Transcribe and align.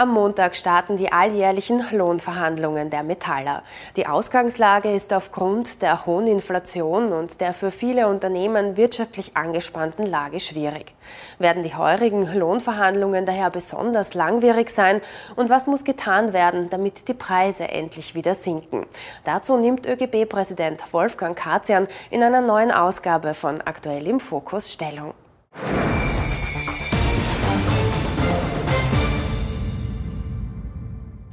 Am 0.00 0.14
Montag 0.14 0.56
starten 0.56 0.96
die 0.96 1.12
alljährlichen 1.12 1.84
Lohnverhandlungen 1.92 2.88
der 2.88 3.02
Metaller. 3.02 3.62
Die 3.96 4.06
Ausgangslage 4.06 4.90
ist 4.94 5.12
aufgrund 5.12 5.82
der 5.82 6.06
hohen 6.06 6.26
Inflation 6.26 7.12
und 7.12 7.42
der 7.42 7.52
für 7.52 7.70
viele 7.70 8.08
Unternehmen 8.08 8.78
wirtschaftlich 8.78 9.36
angespannten 9.36 10.06
Lage 10.06 10.40
schwierig. 10.40 10.94
Werden 11.38 11.62
die 11.62 11.74
heurigen 11.74 12.34
Lohnverhandlungen 12.34 13.26
daher 13.26 13.50
besonders 13.50 14.14
langwierig 14.14 14.70
sein? 14.70 15.02
Und 15.36 15.50
was 15.50 15.66
muss 15.66 15.84
getan 15.84 16.32
werden, 16.32 16.70
damit 16.70 17.06
die 17.06 17.12
Preise 17.12 17.68
endlich 17.68 18.14
wieder 18.14 18.34
sinken? 18.34 18.86
Dazu 19.24 19.58
nimmt 19.58 19.84
ÖGB-Präsident 19.84 20.82
Wolfgang 20.94 21.36
Katzian 21.36 21.88
in 22.08 22.22
einer 22.22 22.40
neuen 22.40 22.72
Ausgabe 22.72 23.34
von 23.34 23.60
Aktuell 23.60 24.06
im 24.06 24.18
Fokus 24.18 24.72
Stellung. 24.72 25.12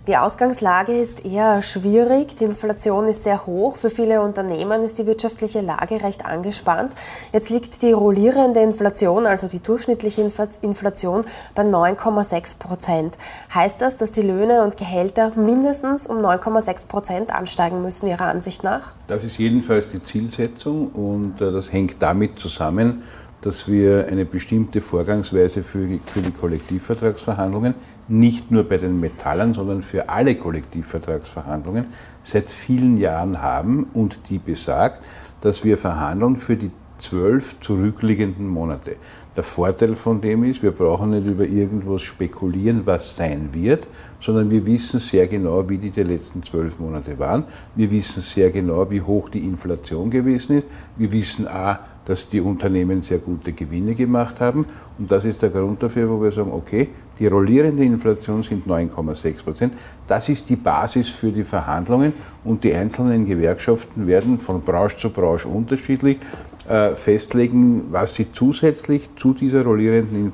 Die 0.08 0.16
Ausgangslage 0.16 0.94
ist 0.98 1.26
eher 1.26 1.62
schwierig. 1.62 2.38
Die 2.38 2.46
Inflation 2.46 3.10
ist 3.10 3.26
sehr 3.26 3.46
hoch. 3.46 3.76
Für 3.76 3.90
viele 3.90 4.22
Unternehmen 4.22 4.84
ist 4.84 4.98
die 4.98 5.06
wirtschaftliche 5.06 5.60
Lage 5.60 6.02
recht 6.02 6.26
angespannt. 6.26 6.94
Jetzt 7.34 7.50
liegt 7.50 7.82
die 7.82 7.92
rollierende 7.92 8.62
Inflation, 8.62 9.26
also 9.26 9.48
die 9.48 9.60
durchschnittliche 9.60 10.22
Inflation, 10.62 11.26
bei 11.56 11.64
9,6 11.64 12.58
Prozent. 12.58 13.18
Heißt 13.54 13.82
das, 13.82 13.98
dass 13.98 14.14
die 14.14 14.22
Löhne 14.22 14.64
und 14.64 14.78
Gehälter 14.78 15.34
mindestens 15.36 16.08
um 16.08 16.20
9,6 16.20 16.88
Prozent 16.88 17.36
ansteigen 17.36 17.82
müssen, 17.82 18.08
Ihrer 18.08 18.28
Ansicht 18.28 18.64
nach? 18.64 18.94
Das 19.08 19.26
ist 19.26 19.38
jedenfalls 19.38 19.90
die 19.90 20.02
Zielsetzung 20.02 20.88
und 20.88 21.42
äh, 21.42 21.52
das 21.52 21.74
hängt 21.74 21.96
damit 22.00 22.40
zusammen, 22.40 23.04
dass 23.42 23.68
wir 23.68 24.08
eine 24.08 24.26
bestimmte 24.26 24.82
Vorgangsweise 24.82 25.64
für, 25.64 25.88
für 26.06 26.22
die 26.22 26.32
Kollektivvertragsverhandlungen 26.32 27.76
nicht 28.08 28.52
nur 28.52 28.64
bei 28.64 28.78
den 28.78 29.00
Metallern, 29.00 29.54
sondern 29.54 29.84
für 29.84 30.10
alle 30.10 30.36
Kollektivvertragsverhandlungen 30.36 31.86
seit 32.24 32.48
vielen 32.48 32.98
Jahren 32.98 33.42
haben 33.42 33.88
und 33.94 34.30
die 34.30 34.40
besagt, 34.40 35.04
dass 35.42 35.64
wir 35.64 35.78
verhandeln 35.78 36.38
für 36.38 36.56
die 36.56 36.72
zwölf 37.00 37.60
zurückliegenden 37.60 38.48
Monate. 38.48 38.96
Der 39.36 39.44
Vorteil 39.44 39.96
von 39.96 40.20
dem 40.20 40.44
ist, 40.46 40.64
wir 40.64 40.72
brauchen 40.72 41.12
nicht 41.12 41.28
über 41.28 41.46
irgendwas 41.46 42.02
spekulieren, 42.02 42.82
was 42.86 43.16
sein 43.16 43.50
wird, 43.52 43.88
sondern 44.20 44.50
wir 44.50 44.66
wissen 44.66 45.00
sehr 45.00 45.28
genau, 45.28 45.70
wie 45.70 45.78
die 45.78 45.92
die 45.92 46.02
letzten 46.02 46.42
zwölf 46.42 46.80
Monate 46.80 47.20
waren. 47.20 47.44
Wir 47.76 47.92
wissen 47.92 48.24
sehr 48.24 48.50
genau, 48.50 48.90
wie 48.90 49.02
hoch 49.02 49.30
die 49.30 49.42
Inflation 49.42 50.10
gewesen 50.10 50.58
ist. 50.58 50.68
Wir 50.98 51.12
wissen 51.12 51.48
auch, 51.48 51.76
dass 52.08 52.30
die 52.30 52.40
Unternehmen 52.40 53.02
sehr 53.02 53.18
gute 53.18 53.52
Gewinne 53.52 53.94
gemacht 53.94 54.40
haben. 54.40 54.66
Und 54.98 55.12
das 55.12 55.26
ist 55.26 55.42
der 55.42 55.50
Grund 55.50 55.84
dafür, 55.84 56.10
wo 56.10 56.22
wir 56.22 56.32
sagen, 56.32 56.52
okay, 56.54 56.90
die 57.20 57.28
rollierende 57.28 57.84
Inflation 57.84 58.44
sind 58.44 58.68
9,6 58.68 59.44
Prozent. 59.44 59.74
Das 60.08 60.30
ist 60.30 60.50
die 60.50 60.56
Basis 60.56 61.10
für 61.10 61.32
die 61.32 61.44
Verhandlungen 61.44 62.14
und 62.44 62.64
die 62.64 62.74
einzelnen 62.74 63.26
Gewerkschaften 63.26 64.08
werden 64.08 64.40
von 64.40 64.62
Branche 64.62 64.98
zu 64.98 65.10
Branche 65.10 65.48
unterschiedlich 65.48 66.18
äh, 66.68 66.96
festlegen, 66.96 67.86
was 67.92 68.16
sie 68.16 68.32
zusätzlich 68.32 69.10
zu 69.16 69.34
dieser 69.34 69.64
rollierenden 69.64 70.34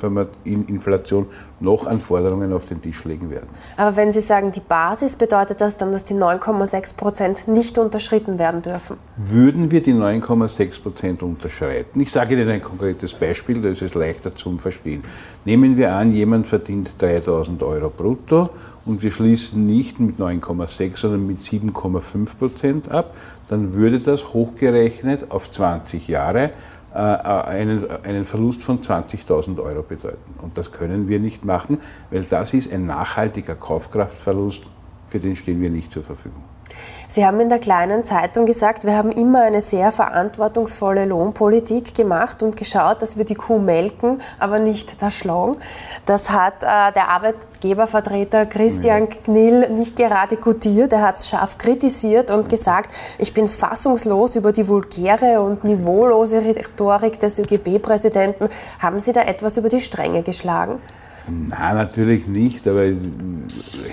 Inflation 0.68 1.28
noch 1.60 1.86
an 1.86 2.00
Forderungen 2.00 2.52
auf 2.54 2.66
den 2.66 2.82
Tisch 2.82 3.06
legen 3.06 3.30
werden. 3.30 3.48
Aber 3.78 3.96
wenn 3.96 4.12
Sie 4.12 4.20
sagen, 4.20 4.52
die 4.52 4.60
Basis, 4.60 5.16
bedeutet 5.16 5.62
das 5.62 5.78
dann, 5.78 5.92
dass 5.92 6.04
die 6.04 6.16
9,6 6.16 6.96
Prozent 6.96 7.48
nicht 7.48 7.78
unterschritten 7.78 8.40
werden 8.40 8.62
dürfen? 8.62 8.98
Würden 9.16 9.70
wir 9.70 9.82
die 9.82 9.94
9,6 9.94 10.82
Prozent 10.82 11.24
unterschreiten? 11.24 12.02
Ich 12.02 12.12
sage 12.12 12.34
Ihnen 12.34 12.50
ein 12.50 12.62
konkretes 12.62 13.14
Beispiel, 13.14 13.62
das 13.62 13.82
ist 13.82 13.94
leichter 13.94 14.36
zum 14.36 14.60
Verstehen. 14.60 15.04
Nehmen 15.46 15.78
wir 15.78 15.94
an, 15.94 16.14
jemand 16.14 16.48
verdient 16.48 16.73
3000 17.00 17.62
Euro 17.64 17.90
brutto 17.90 18.50
und 18.86 19.02
wir 19.02 19.12
schließen 19.12 19.66
nicht 19.66 20.00
mit 20.00 20.18
9,6, 20.18 20.98
sondern 20.98 21.28
mit 21.28 21.38
7,5 21.38 22.38
Prozent 22.38 22.92
ab, 22.92 23.16
dann 23.50 23.74
würde 23.74 24.00
das 24.00 24.34
hochgerechnet 24.34 25.32
auf 25.32 25.50
20 25.50 26.08
Jahre 26.08 26.52
äh, 26.94 26.98
einen, 26.98 27.90
einen 28.04 28.26
Verlust 28.26 28.64
von 28.64 28.82
20.000 28.82 29.60
Euro 29.60 29.84
bedeuten. 29.84 30.34
Und 30.42 30.58
das 30.58 30.72
können 30.72 31.08
wir 31.08 31.20
nicht 31.20 31.46
machen, 31.46 31.80
weil 32.12 32.24
das 32.24 32.54
ist 32.54 32.72
ein 32.72 32.86
nachhaltiger 32.86 33.56
Kaufkraftverlust, 33.56 34.64
für 35.10 35.20
den 35.20 35.36
stehen 35.36 35.62
wir 35.62 35.70
nicht 35.70 35.92
zur 35.92 36.04
Verfügung. 36.04 36.44
Sie 37.14 37.24
haben 37.28 37.40
in 37.40 37.50
der 37.50 37.60
kleinen 37.60 38.04
Zeitung 38.04 38.48
gesagt, 38.48 38.86
wir 38.86 38.98
haben 38.98 39.12
immer 39.12 39.44
eine 39.44 39.62
sehr 39.62 39.92
verantwortungsvolle 39.92 41.06
Lohnpolitik 41.06 41.94
gemacht 41.94 42.42
und 42.42 42.58
geschaut, 42.58 43.04
dass 43.04 43.18
wir 43.18 43.24
die 43.24 43.36
Kuh 43.36 43.60
melken, 43.60 44.20
aber 44.40 44.58
nicht 44.58 45.00
erschlagen. 45.00 45.58
Das 46.08 46.32
hat 46.32 46.64
äh, 46.64 46.92
der 46.92 47.10
Arbeitgebervertreter 47.10 48.48
Christian 48.48 49.10
Knill 49.10 49.70
nicht 49.70 49.96
gerade 49.96 50.38
gutiert. 50.38 50.92
Er 50.92 51.04
hat 51.04 51.18
es 51.18 51.30
scharf 51.30 51.60
kritisiert 51.60 52.32
und 52.32 52.50
gesagt, 52.50 52.92
ich 53.20 53.32
bin 53.32 53.48
fassungslos 53.48 54.36
über 54.36 54.52
die 54.52 54.68
vulgäre 54.68 55.40
und 55.42 55.64
niveaulose 55.64 56.40
Rhetorik 56.44 57.20
des 57.20 57.38
ÖGB-Präsidenten. 57.38 58.50
Haben 58.80 59.00
Sie 59.00 59.12
da 59.12 59.22
etwas 59.22 59.58
über 59.58 59.70
die 59.70 59.82
Stränge 59.82 60.24
geschlagen? 60.24 60.80
Nein, 61.28 61.76
natürlich 61.76 62.26
nicht, 62.28 62.68
aber 62.68 62.86
es 62.86 62.98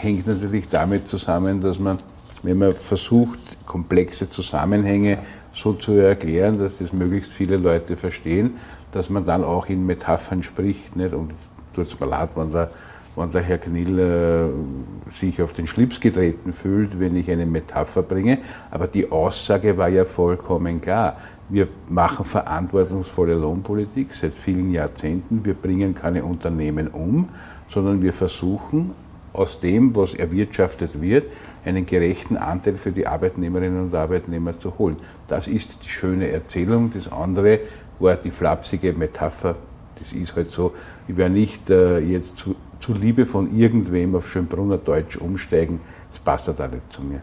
hängt 0.00 0.26
natürlich 0.26 0.70
damit 0.70 1.08
zusammen, 1.08 1.60
dass 1.60 1.78
man 1.78 1.98
wenn 2.42 2.58
man 2.58 2.74
versucht, 2.74 3.38
komplexe 3.66 4.30
Zusammenhänge 4.30 5.18
so 5.52 5.72
zu 5.74 5.92
erklären, 5.92 6.58
dass 6.58 6.78
das 6.78 6.92
möglichst 6.92 7.32
viele 7.32 7.56
Leute 7.56 7.96
verstehen, 7.96 8.54
dass 8.92 9.10
man 9.10 9.24
dann 9.24 9.44
auch 9.44 9.68
in 9.68 9.84
Metaphern 9.84 10.42
spricht. 10.42 10.96
Nicht? 10.96 11.14
Und 11.14 11.32
tut 11.74 12.00
mir 12.00 12.06
leid, 12.06 12.30
wenn 12.34 12.52
der, 12.52 12.70
wenn 13.16 13.30
der 13.30 13.42
Herr 13.42 13.58
Knill 13.58 13.98
äh, 13.98 15.10
sich 15.12 15.42
auf 15.42 15.52
den 15.52 15.66
Schlips 15.66 16.00
getreten 16.00 16.52
fühlt, 16.52 16.98
wenn 16.98 17.16
ich 17.16 17.30
eine 17.30 17.46
Metapher 17.46 18.02
bringe. 18.02 18.38
Aber 18.70 18.86
die 18.86 19.10
Aussage 19.10 19.76
war 19.76 19.88
ja 19.88 20.04
vollkommen 20.04 20.80
klar. 20.80 21.16
Wir 21.48 21.66
machen 21.88 22.24
verantwortungsvolle 22.24 23.34
Lohnpolitik 23.34 24.14
seit 24.14 24.32
vielen 24.32 24.72
Jahrzehnten. 24.72 25.44
Wir 25.44 25.54
bringen 25.54 25.94
keine 25.94 26.24
Unternehmen 26.24 26.88
um, 26.88 27.28
sondern 27.68 28.00
wir 28.02 28.12
versuchen 28.12 28.92
aus 29.32 29.58
dem, 29.58 29.94
was 29.94 30.14
erwirtschaftet 30.14 31.00
wird, 31.00 31.24
einen 31.64 31.86
gerechten 31.86 32.36
Anteil 32.36 32.76
für 32.76 32.92
die 32.92 33.06
Arbeitnehmerinnen 33.06 33.82
und 33.82 33.94
Arbeitnehmer 33.94 34.58
zu 34.58 34.78
holen. 34.78 34.96
Das 35.26 35.46
ist 35.46 35.84
die 35.84 35.88
schöne 35.88 36.30
Erzählung. 36.30 36.90
Das 36.92 37.10
andere 37.10 37.60
war 37.98 38.16
die 38.16 38.30
flapsige 38.30 38.92
Metapher. 38.92 39.56
Das 39.98 40.12
ist 40.12 40.34
halt 40.34 40.50
so. 40.50 40.72
Ich 41.06 41.16
werde 41.16 41.34
nicht 41.34 41.68
äh, 41.68 41.98
jetzt 41.98 42.38
zu, 42.38 42.56
zu 42.80 42.94
Liebe 42.94 43.26
von 43.26 43.54
irgendwem 43.56 44.14
auf 44.14 44.28
Schönbrunner 44.28 44.78
Deutsch 44.78 45.16
umsteigen. 45.16 45.80
Das 46.10 46.18
passt 46.18 46.46
ja 46.46 46.54
da 46.54 46.68
nicht 46.68 46.90
zu 46.92 47.02
mir. 47.02 47.22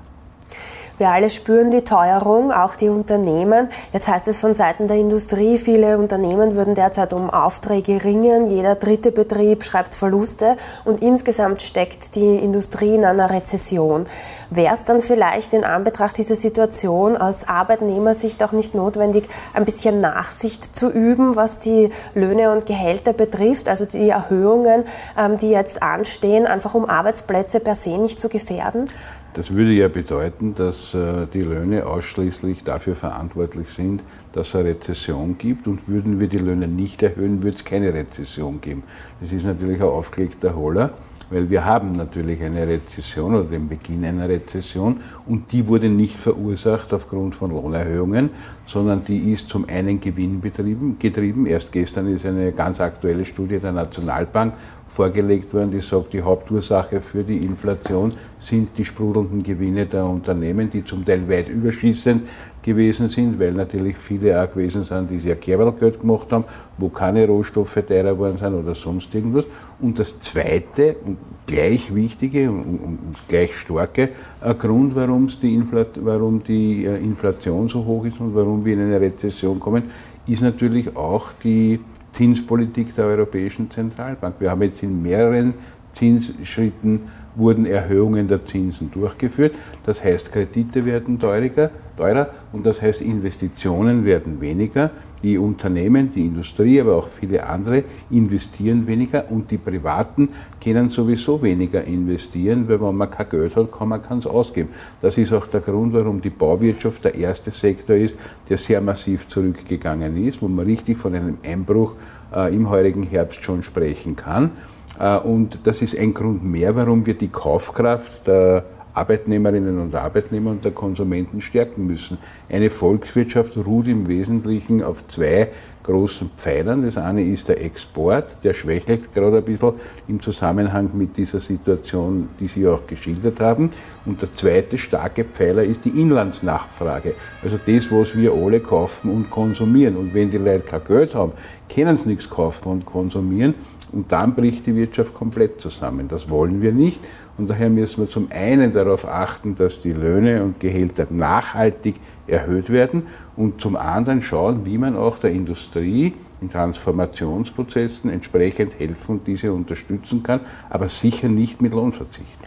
Wir 0.99 1.09
alle 1.09 1.29
spüren 1.29 1.69
die 1.69 1.83
Teuerung, 1.83 2.51
auch 2.51 2.75
die 2.75 2.89
Unternehmen. 2.89 3.69
Jetzt 3.93 4.07
heißt 4.07 4.27
es 4.29 4.39
von 4.39 4.55
Seiten 4.55 4.87
der 4.87 4.97
Industrie, 4.97 5.59
viele 5.59 5.99
Unternehmen 5.99 6.55
würden 6.55 6.73
derzeit 6.73 7.13
um 7.13 7.29
Aufträge 7.29 8.03
ringen. 8.03 8.47
Jeder 8.47 8.73
dritte 8.73 9.11
Betrieb 9.11 9.63
schreibt 9.63 9.93
Verluste 9.93 10.57
und 10.85 11.03
insgesamt 11.03 11.61
steckt 11.61 12.15
die 12.15 12.37
Industrie 12.37 12.95
in 12.95 13.05
einer 13.05 13.29
Rezession. 13.29 14.05
Wäre 14.49 14.73
es 14.73 14.85
dann 14.85 15.01
vielleicht 15.01 15.53
in 15.53 15.63
Anbetracht 15.63 16.17
dieser 16.17 16.35
Situation 16.35 17.15
aus 17.15 17.47
Arbeitnehmersicht 17.47 18.41
auch 18.41 18.51
nicht 18.51 18.73
notwendig, 18.73 19.29
ein 19.53 19.65
bisschen 19.65 20.01
Nachsicht 20.01 20.75
zu 20.75 20.89
üben, 20.89 21.35
was 21.35 21.59
die 21.59 21.91
Löhne 22.15 22.51
und 22.51 22.65
Gehälter 22.65 23.13
betrifft, 23.13 23.69
also 23.69 23.85
die 23.85 24.09
Erhöhungen, 24.09 24.83
ähm, 25.15 25.37
die 25.37 25.51
jetzt 25.51 25.83
anstehen, 25.83 26.47
einfach 26.47 26.73
um 26.73 26.89
Arbeitsplätze 26.89 27.59
per 27.59 27.75
se 27.75 27.99
nicht 27.99 28.19
zu 28.19 28.29
gefährden? 28.29 28.89
Das 29.37 29.53
würde 29.53 29.71
ja 29.71 29.87
bedeuten, 29.87 30.55
dass 30.55 30.95
äh, 30.95 31.27
die 31.31 31.43
Löhne 31.43 31.85
ausschließlich 31.85 32.63
dafür 32.63 32.95
verantwortlich 32.95 33.69
sind, 33.69 34.01
dass 34.33 34.47
es 34.47 34.55
eine 34.55 34.69
Rezession 34.69 35.37
gibt. 35.37 35.67
Und 35.67 35.87
würden 35.87 36.19
wir 36.19 36.27
die 36.27 36.39
Löhne 36.39 36.67
nicht 36.67 37.03
erhöhen, 37.03 37.43
würde 37.43 37.55
es 37.55 37.63
keine 37.63 37.93
Rezession 37.93 38.59
geben. 38.61 38.81
Das 39.21 39.31
ist 39.31 39.45
natürlich 39.45 39.79
ein 39.79 39.89
aufgelegter 39.89 40.55
Holler 40.55 40.91
weil 41.29 41.49
wir 41.49 41.65
haben 41.65 41.91
natürlich 41.91 42.41
eine 42.43 42.67
Rezession 42.67 43.35
oder 43.35 43.45
den 43.45 43.67
Beginn 43.67 44.05
einer 44.05 44.29
Rezession 44.29 44.95
und 45.25 45.51
die 45.51 45.67
wurde 45.67 45.89
nicht 45.89 46.15
verursacht 46.15 46.93
aufgrund 46.93 47.35
von 47.35 47.51
Lohnerhöhungen, 47.51 48.29
sondern 48.65 49.03
die 49.03 49.31
ist 49.31 49.49
zum 49.49 49.67
einen 49.67 49.99
gewinnbetrieben 49.99 50.97
getrieben. 50.99 51.45
Erst 51.45 51.71
gestern 51.71 52.07
ist 52.13 52.25
eine 52.25 52.51
ganz 52.51 52.79
aktuelle 52.79 53.25
Studie 53.25 53.59
der 53.59 53.71
Nationalbank 53.71 54.53
vorgelegt 54.87 55.53
worden, 55.53 55.71
die 55.71 55.81
sagt, 55.81 56.13
die 56.13 56.21
Hauptursache 56.21 57.01
für 57.01 57.23
die 57.23 57.37
Inflation 57.37 58.13
sind 58.39 58.77
die 58.77 58.85
sprudelnden 58.85 59.43
Gewinne 59.43 59.85
der 59.85 60.05
Unternehmen, 60.05 60.69
die 60.69 60.83
zum 60.83 61.03
Teil 61.05 61.27
weit 61.29 61.49
überschießend 61.49 62.27
gewesen 62.67 63.07
sind, 63.07 63.39
weil 63.39 63.53
natürlich 63.53 63.97
viele 63.97 64.41
auch 64.41 64.51
gewesen 64.51 64.83
sind, 64.83 65.09
die 65.09 65.19
sehr 65.19 65.35
Kerbelgeld 65.37 65.99
gemacht 66.01 66.31
haben, 66.31 66.43
wo 66.77 66.89
keine 66.89 67.25
Rohstoffe 67.25 67.73
teurer 67.87 68.13
geworden 68.13 68.37
sind 68.37 68.53
oder 68.53 68.75
sonst 68.75 69.13
irgendwas. 69.15 69.45
Und 69.79 69.97
das 69.97 70.19
zweite 70.19 70.97
gleich 71.45 71.95
wichtige 71.95 72.51
und, 72.51 73.15
gleich 73.27 73.55
starke 73.55 74.09
äh, 74.41 74.53
Grund, 74.53 74.95
warum 74.95 75.27
die, 75.27 75.63
warum 76.01 76.43
die 76.43 76.85
äh, 76.85 76.97
Inflation 76.97 77.67
so 77.69 77.85
hoch 77.85 78.05
ist 78.05 78.19
und 78.19 78.35
warum 78.35 78.63
wir 78.65 78.73
in 78.73 78.81
eine 78.81 78.99
Rezession 78.99 79.59
kommen, 79.59 79.83
ist 80.27 80.41
natürlich 80.41 80.95
auch 80.95 81.31
die 81.41 81.79
Zinspolitik 82.11 82.93
der 82.95 83.05
Europäischen 83.05 83.71
Zentralbank. 83.71 84.35
Wir 84.39 84.51
haben 84.51 84.61
jetzt 84.63 84.83
in 84.83 85.01
mehreren 85.01 85.53
Zinsschritten 85.93 87.01
wurden 87.37 87.65
Erhöhungen 87.65 88.27
der 88.27 88.45
Zinsen 88.45 88.91
durchgeführt. 88.91 89.53
Das 89.83 90.03
heißt, 90.03 90.31
Kredite 90.31 90.85
werden 90.85 91.19
teurer, 91.19 91.69
teurer 91.95 92.29
und 92.51 92.65
das 92.65 92.81
heißt, 92.81 93.01
Investitionen 93.01 94.05
werden 94.05 94.41
weniger. 94.41 94.91
Die 95.23 95.37
Unternehmen, 95.37 96.11
die 96.13 96.25
Industrie, 96.25 96.79
aber 96.79 96.97
auch 96.97 97.07
viele 97.07 97.47
andere 97.47 97.83
investieren 98.11 98.85
weniger 98.85 99.31
und 99.31 99.49
die 99.49 99.57
Privaten 99.57 100.29
können 100.63 100.89
sowieso 100.89 101.41
weniger 101.41 101.83
investieren, 101.83 102.67
weil 102.67 102.79
wenn 102.79 102.95
man 102.95 103.09
kein 103.09 103.27
Geld 103.29 103.55
hat, 103.55 103.71
kann 103.71 103.89
man 103.89 104.03
keins 104.03 104.27
ausgeben. 104.27 104.69
Das 105.01 105.17
ist 105.17 105.33
auch 105.33 105.47
der 105.47 105.61
Grund, 105.61 105.93
warum 105.93 106.21
die 106.21 106.29
Bauwirtschaft 106.29 107.03
der 107.03 107.15
erste 107.15 107.49
Sektor 107.49 107.95
ist, 107.95 108.15
der 108.47 108.57
sehr 108.57 108.79
massiv 108.79 109.27
zurückgegangen 109.27 110.23
ist, 110.23 110.41
wo 110.41 110.47
man 110.47 110.67
richtig 110.67 110.99
von 110.99 111.15
einem 111.15 111.37
Einbruch 111.43 111.95
äh, 112.35 112.53
im 112.53 112.69
heurigen 112.69 113.03
Herbst 113.03 113.43
schon 113.43 113.63
sprechen 113.63 114.15
kann. 114.15 114.51
Äh, 114.99 115.17
und 115.19 115.59
das 115.63 115.81
ist 115.81 115.97
ein 115.97 116.13
Grund 116.13 116.43
mehr, 116.43 116.75
warum 116.75 117.05
wir 117.05 117.15
die 117.15 117.29
Kaufkraft 117.29 118.27
der 118.27 118.63
Arbeitnehmerinnen 118.97 119.79
und 119.79 119.93
Arbeitnehmer 119.93 120.51
und 120.51 120.65
der 120.65 120.71
Konsumenten 120.71 121.39
stärken 121.39 121.85
müssen. 121.85 122.17
Eine 122.49 122.71
Volkswirtschaft 122.71 123.55
ruht 123.57 123.87
im 123.87 124.07
Wesentlichen 124.07 124.83
auf 124.83 125.07
zwei 125.07 125.49
großen 125.83 126.31
Pfeilern. 126.35 126.83
Das 126.83 126.97
eine 126.97 127.23
ist 127.23 127.47
der 127.47 127.63
Export, 127.63 128.43
der 128.43 128.53
schwächelt 128.53 129.13
gerade 129.13 129.37
ein 129.37 129.43
bisschen 129.43 129.73
im 130.07 130.19
Zusammenhang 130.19 130.89
mit 130.93 131.15
dieser 131.15 131.39
Situation, 131.39 132.29
die 132.39 132.47
Sie 132.47 132.67
auch 132.67 132.87
geschildert 132.87 133.39
haben. 133.39 133.69
Und 134.05 134.21
der 134.21 134.33
zweite 134.33 134.79
starke 134.79 135.23
Pfeiler 135.23 135.63
ist 135.63 135.85
die 135.85 135.89
Inlandsnachfrage. 136.01 137.13
Also 137.43 137.57
das, 137.63 137.91
was 137.91 138.17
wir 138.17 138.33
alle 138.33 138.59
kaufen 138.59 139.11
und 139.11 139.29
konsumieren. 139.29 139.95
Und 139.95 140.13
wenn 140.15 140.31
die 140.31 140.37
Leute 140.37 140.61
kein 140.61 140.83
Geld 140.83 141.13
haben, 141.13 141.33
können 141.73 141.97
sie 141.97 142.09
nichts 142.09 142.29
kaufen 142.29 142.69
und 142.69 142.85
konsumieren. 142.85 143.53
Und 143.91 144.11
dann 144.11 144.35
bricht 144.35 144.65
die 144.65 144.75
Wirtschaft 144.75 145.13
komplett 145.13 145.61
zusammen. 145.61 146.07
Das 146.07 146.29
wollen 146.29 146.61
wir 146.61 146.71
nicht. 146.71 146.99
Und 147.37 147.49
daher 147.49 147.69
müssen 147.69 148.01
wir 148.01 148.09
zum 148.09 148.27
einen 148.31 148.73
darauf 148.73 149.07
achten, 149.07 149.55
dass 149.55 149.81
die 149.81 149.93
Löhne 149.93 150.43
und 150.43 150.59
Gehälter 150.59 151.07
nachhaltig 151.09 151.95
erhöht 152.25 152.69
werden 152.69 153.03
und 153.35 153.61
zum 153.61 153.75
anderen 153.75 154.21
schauen, 154.21 154.65
wie 154.65 154.77
man 154.77 154.95
auch 154.95 155.19
der 155.19 155.31
Industrie 155.31 156.13
in 156.41 156.49
Transformationsprozessen 156.49 158.09
entsprechend 158.09 158.79
helfen 158.79 159.19
und 159.19 159.27
diese 159.27 159.51
unterstützen 159.53 160.23
kann, 160.23 160.41
aber 160.69 160.87
sicher 160.87 161.27
nicht 161.27 161.61
mit 161.61 161.73
Lohnverzicht. 161.73 162.37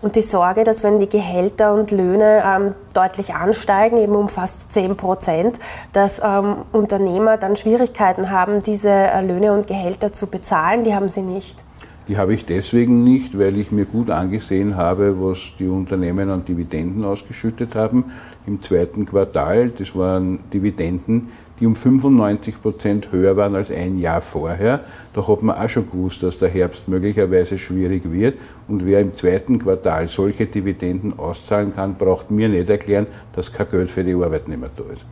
Und 0.00 0.16
die 0.16 0.22
Sorge, 0.22 0.64
dass 0.64 0.82
wenn 0.82 0.98
die 0.98 1.08
Gehälter 1.08 1.74
und 1.74 1.90
Löhne 1.90 2.42
ähm, 2.44 2.74
deutlich 2.94 3.34
ansteigen, 3.34 3.98
eben 3.98 4.14
um 4.14 4.28
fast 4.28 4.72
10 4.72 4.96
Prozent, 4.96 5.58
dass 5.92 6.20
ähm, 6.24 6.56
Unternehmer 6.72 7.36
dann 7.36 7.56
Schwierigkeiten 7.56 8.30
haben, 8.30 8.62
diese 8.62 8.90
äh, 8.90 9.20
Löhne 9.22 9.52
und 9.52 9.66
Gehälter 9.66 10.12
zu 10.12 10.26
bezahlen, 10.26 10.84
die 10.84 10.94
haben 10.94 11.08
sie 11.08 11.22
nicht. 11.22 11.64
Die 12.08 12.16
habe 12.16 12.32
ich 12.32 12.46
deswegen 12.46 13.04
nicht, 13.04 13.38
weil 13.38 13.58
ich 13.58 13.70
mir 13.70 13.84
gut 13.84 14.08
angesehen 14.08 14.76
habe, 14.76 15.16
was 15.20 15.52
die 15.58 15.68
Unternehmen 15.68 16.30
an 16.30 16.42
Dividenden 16.42 17.04
ausgeschüttet 17.04 17.74
haben 17.74 18.06
im 18.46 18.62
zweiten 18.62 19.04
Quartal. 19.04 19.68
Das 19.68 19.94
waren 19.94 20.38
Dividenden, 20.50 21.28
die 21.60 21.66
um 21.66 21.74
95 21.74 22.62
Prozent 22.62 23.12
höher 23.12 23.36
waren 23.36 23.54
als 23.54 23.70
ein 23.70 23.98
Jahr 23.98 24.20
vorher. 24.20 24.80
Da 25.14 25.26
hat 25.26 25.42
man 25.42 25.56
auch 25.56 25.68
schon 25.68 25.90
gewusst, 25.90 26.22
dass 26.22 26.38
der 26.38 26.48
Herbst 26.48 26.88
möglicherweise 26.88 27.58
schwierig 27.58 28.10
wird. 28.10 28.38
Und 28.68 28.86
wer 28.86 29.00
im 29.00 29.14
zweiten 29.14 29.58
Quartal 29.58 30.08
solche 30.08 30.46
Dividenden 30.46 31.18
auszahlen 31.18 31.74
kann, 31.74 31.96
braucht 31.96 32.30
mir 32.30 32.48
nicht 32.48 32.68
erklären, 32.68 33.06
dass 33.34 33.52
kein 33.52 33.68
Geld 33.68 33.90
für 33.90 34.04
die 34.04 34.14
Arbeitnehmer 34.14 34.68
da 34.76 34.84
ist. 34.92 35.04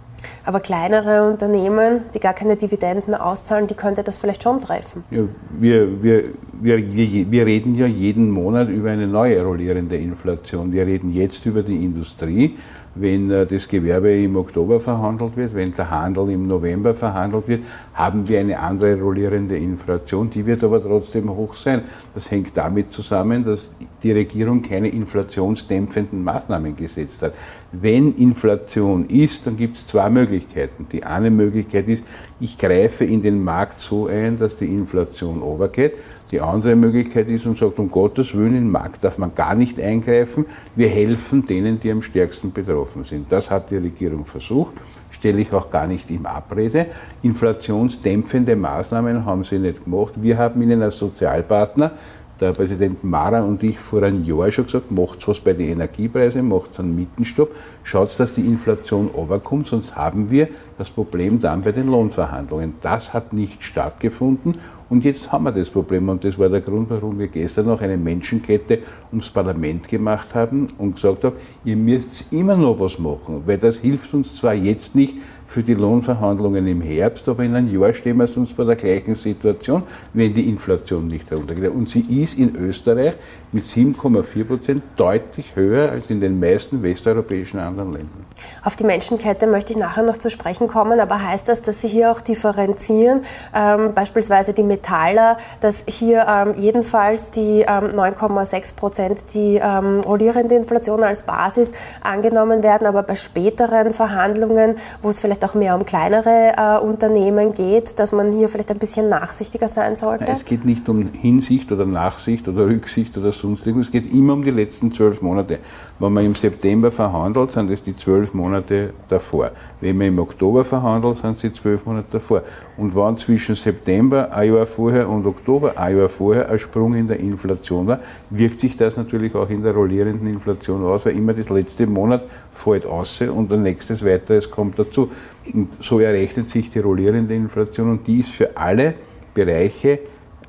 Aber 0.44 0.60
kleinere 0.60 1.28
Unternehmen, 1.28 2.02
die 2.14 2.20
gar 2.20 2.32
keine 2.32 2.56
Dividenden 2.56 3.14
auszahlen, 3.14 3.66
die 3.66 3.74
könnte 3.74 4.02
das 4.02 4.18
vielleicht 4.18 4.42
schon 4.42 4.60
treffen. 4.60 5.04
Ja, 5.10 5.22
wir, 5.58 6.02
wir, 6.02 6.24
wir, 6.60 7.30
wir 7.30 7.46
reden 7.46 7.74
ja 7.74 7.86
jeden 7.86 8.30
Monat 8.30 8.68
über 8.68 8.90
eine 8.90 9.06
neue 9.06 9.42
rollierende 9.42 9.96
Inflation. 9.96 10.72
Wir 10.72 10.86
reden 10.86 11.12
jetzt 11.12 11.44
über 11.46 11.62
die 11.62 11.84
Industrie 11.84 12.56
wenn 12.98 13.30
äh, 13.30 13.46
das 13.46 13.68
Gewerbe 13.68 14.12
im 14.12 14.36
Oktober 14.36 14.80
verhandelt 14.80 15.36
wird, 15.36 15.54
wenn 15.54 15.72
der 15.72 15.90
Handel 15.90 16.30
im 16.30 16.46
November 16.46 16.94
verhandelt 16.94 17.48
wird, 17.48 17.64
haben 17.94 18.26
wir 18.28 18.40
eine 18.40 18.58
andere 18.58 19.00
rollierende 19.00 19.56
Inflation, 19.56 20.30
die 20.30 20.44
wird 20.44 20.64
aber 20.64 20.82
trotzdem 20.82 21.30
hoch 21.30 21.54
sein. 21.54 21.82
Das 22.14 22.30
hängt 22.30 22.56
damit 22.56 22.92
zusammen, 22.92 23.44
dass 23.44 23.68
die 24.02 24.12
Regierung 24.12 24.62
keine 24.62 24.88
inflationsdämpfenden 24.88 26.22
Maßnahmen 26.22 26.76
gesetzt 26.76 27.22
hat. 27.22 27.34
Wenn 27.72 28.14
Inflation 28.14 29.06
ist, 29.08 29.46
dann 29.46 29.56
gibt 29.56 29.76
es 29.76 29.86
zwei 29.86 30.08
Möglichkeiten. 30.08 30.86
Die 30.90 31.04
eine 31.04 31.30
Möglichkeit 31.30 31.88
ist, 31.88 32.04
ich 32.40 32.56
greife 32.56 33.04
in 33.04 33.22
den 33.22 33.42
Markt 33.42 33.80
so 33.80 34.06
ein, 34.06 34.38
dass 34.38 34.56
die 34.56 34.66
Inflation 34.66 35.42
overgeht. 35.42 35.94
Die 36.32 36.40
andere 36.40 36.74
Möglichkeit 36.74 37.28
ist 37.28 37.46
und 37.46 37.56
sagt, 37.56 37.78
um 37.78 37.88
Gottes 37.88 38.34
Willen, 38.34 38.56
im 38.56 38.70
Markt 38.70 39.04
darf 39.04 39.16
man 39.16 39.32
gar 39.34 39.54
nicht 39.54 39.78
eingreifen. 39.78 40.44
Wir 40.74 40.88
helfen 40.88 41.46
denen, 41.46 41.78
die 41.78 41.90
am 41.90 42.02
stärksten 42.02 42.52
betroffen 42.52 43.04
sind. 43.04 43.30
Das 43.30 43.48
hat 43.48 43.70
die 43.70 43.76
Regierung 43.76 44.24
versucht, 44.24 44.72
stelle 45.10 45.40
ich 45.40 45.52
auch 45.52 45.70
gar 45.70 45.86
nicht 45.86 46.10
im 46.10 46.26
Abrede. 46.26 46.86
Inflationsdämpfende 47.22 48.56
Maßnahmen 48.56 49.24
haben 49.24 49.44
sie 49.44 49.60
nicht 49.60 49.84
gemacht. 49.84 50.14
Wir 50.16 50.36
haben 50.36 50.60
ihnen 50.62 50.82
als 50.82 50.98
Sozialpartner 50.98 51.92
der 52.40 52.52
Präsident 52.52 53.02
Mara 53.02 53.40
und 53.42 53.62
ich 53.62 53.78
vor 53.78 54.02
einem 54.02 54.22
Jahr 54.24 54.50
schon 54.50 54.66
gesagt, 54.66 54.90
macht 54.90 55.26
was 55.26 55.40
bei 55.40 55.52
den 55.52 55.70
Energiepreisen, 55.70 56.46
macht 56.46 56.78
einen 56.78 56.94
Mietenstopp, 56.94 57.54
schaut, 57.82 58.18
dass 58.20 58.32
die 58.32 58.42
Inflation 58.42 59.10
overkommt, 59.14 59.66
sonst 59.66 59.96
haben 59.96 60.30
wir 60.30 60.48
das 60.76 60.90
Problem 60.90 61.40
dann 61.40 61.62
bei 61.62 61.72
den 61.72 61.86
Lohnverhandlungen. 61.86 62.74
Das 62.80 63.14
hat 63.14 63.32
nicht 63.32 63.62
stattgefunden 63.62 64.58
und 64.88 65.04
jetzt 65.04 65.30
haben 65.32 65.44
wir 65.44 65.52
das 65.52 65.68
Problem 65.68 66.08
und 66.08 66.22
das 66.22 66.38
war 66.38 66.48
der 66.48 66.60
Grund, 66.60 66.88
warum 66.90 67.18
wir 67.18 67.28
gestern 67.28 67.66
noch 67.66 67.80
eine 67.80 67.96
Menschenkette 67.96 68.80
ums 69.10 69.30
Parlament 69.30 69.88
gemacht 69.88 70.34
haben 70.34 70.68
und 70.78 70.94
gesagt 70.94 71.24
haben, 71.24 71.36
ihr 71.64 71.76
müsst 71.76 72.26
immer 72.30 72.56
noch 72.56 72.78
was 72.78 72.98
machen, 72.98 73.42
weil 73.46 73.58
das 73.58 73.78
hilft 73.78 74.14
uns 74.14 74.34
zwar 74.34 74.54
jetzt 74.54 74.94
nicht, 74.94 75.16
für 75.46 75.62
die 75.62 75.74
Lohnverhandlungen 75.74 76.66
im 76.66 76.80
Herbst, 76.80 77.28
aber 77.28 77.44
in 77.44 77.54
einem 77.54 77.80
Jahr 77.80 77.92
stehen 77.92 78.16
wir 78.18 78.26
sonst 78.26 78.52
vor 78.52 78.64
der 78.64 78.76
gleichen 78.76 79.14
Situation, 79.14 79.82
wenn 80.12 80.34
die 80.34 80.48
Inflation 80.48 81.06
nicht 81.06 81.30
runtergeht. 81.32 81.72
Und 81.72 81.88
sie 81.88 82.00
ist 82.00 82.38
in 82.38 82.56
Österreich 82.56 83.14
mit 83.56 83.64
7,4 83.64 84.44
Prozent 84.44 84.82
deutlich 84.96 85.56
höher 85.56 85.90
als 85.90 86.10
in 86.10 86.20
den 86.20 86.38
meisten 86.38 86.82
westeuropäischen 86.82 87.58
anderen 87.58 87.90
Ländern. 87.92 88.26
Auf 88.62 88.76
die 88.76 88.84
Menschenkette 88.84 89.46
möchte 89.46 89.72
ich 89.72 89.78
nachher 89.78 90.02
noch 90.02 90.18
zu 90.18 90.28
sprechen 90.28 90.68
kommen, 90.68 91.00
aber 91.00 91.22
heißt 91.22 91.48
das, 91.48 91.62
dass 91.62 91.80
Sie 91.80 91.88
hier 91.88 92.12
auch 92.12 92.20
differenzieren, 92.20 93.22
ähm, 93.54 93.94
beispielsweise 93.94 94.52
die 94.52 94.62
Metaller, 94.62 95.38
dass 95.60 95.84
hier 95.88 96.26
ähm, 96.28 96.54
jedenfalls 96.56 97.30
die 97.30 97.64
ähm, 97.66 97.96
9,6 97.96 98.76
Prozent, 98.76 99.24
die 99.32 99.58
ähm, 99.62 100.00
rollierende 100.00 100.54
Inflation 100.54 101.02
als 101.02 101.22
Basis 101.22 101.72
angenommen 102.02 102.62
werden, 102.62 102.86
aber 102.86 103.02
bei 103.04 103.14
späteren 103.14 103.94
Verhandlungen, 103.94 104.76
wo 105.00 105.08
es 105.08 105.18
vielleicht 105.18 105.42
auch 105.44 105.54
mehr 105.54 105.74
um 105.74 105.86
kleinere 105.86 106.52
äh, 106.58 106.78
Unternehmen 106.84 107.54
geht, 107.54 107.98
dass 107.98 108.12
man 108.12 108.32
hier 108.32 108.50
vielleicht 108.50 108.70
ein 108.70 108.78
bisschen 108.78 109.08
nachsichtiger 109.08 109.68
sein 109.68 109.96
sollte? 109.96 110.26
Es 110.26 110.44
geht 110.44 110.66
nicht 110.66 110.86
um 110.90 111.10
Hinsicht 111.12 111.72
oder 111.72 111.86
Nachsicht 111.86 112.48
oder 112.48 112.66
Rücksicht 112.66 113.16
oder 113.16 113.32
sonst 113.32 113.45
irgendwas, 113.46 113.86
es 113.86 113.92
geht 113.92 114.12
immer 114.12 114.32
um 114.32 114.42
die 114.42 114.50
letzten 114.50 114.92
zwölf 114.92 115.22
Monate. 115.22 115.58
Wenn 115.98 116.12
man 116.12 116.24
im 116.24 116.34
September 116.34 116.90
verhandelt, 116.90 117.50
sind 117.50 117.70
es 117.70 117.82
die 117.82 117.96
zwölf 117.96 118.34
Monate 118.34 118.90
davor. 119.08 119.50
Wenn 119.80 119.96
man 119.96 120.08
im 120.08 120.18
Oktober 120.18 120.64
verhandelt, 120.64 121.16
sind 121.16 121.32
es 121.32 121.40
die 121.40 121.52
zwölf 121.52 121.86
Monate 121.86 122.08
davor. 122.12 122.42
Und 122.76 122.94
wenn 122.94 123.16
zwischen 123.16 123.54
September 123.54 124.32
ein 124.32 124.52
Jahr 124.52 124.66
vorher 124.66 125.08
und 125.08 125.26
Oktober 125.26 125.78
ein 125.78 125.96
Jahr 125.96 126.08
vorher 126.08 126.50
ein 126.50 126.58
Sprung 126.58 126.94
in 126.94 127.06
der 127.06 127.20
Inflation 127.20 127.86
war, 127.86 128.00
wirkt 128.30 128.60
sich 128.60 128.76
das 128.76 128.96
natürlich 128.96 129.34
auch 129.34 129.48
in 129.48 129.62
der 129.62 129.72
rollierenden 129.72 130.28
Inflation 130.28 130.84
aus, 130.84 131.06
weil 131.06 131.16
immer 131.16 131.32
das 131.32 131.48
letzte 131.48 131.86
Monat 131.86 132.26
fällt 132.50 132.86
aus 132.86 133.20
und 133.20 133.50
der 133.50 133.58
nächste 133.58 133.94
weiteres 134.04 134.50
kommt 134.50 134.78
dazu. 134.78 135.10
Und 135.54 135.82
so 135.82 136.00
errechnet 136.00 136.48
sich 136.50 136.70
die 136.70 136.80
rollierende 136.80 137.34
Inflation 137.34 137.90
und 137.90 138.06
die 138.06 138.20
ist 138.20 138.30
für 138.30 138.56
alle 138.56 138.94
Bereiche 139.32 140.00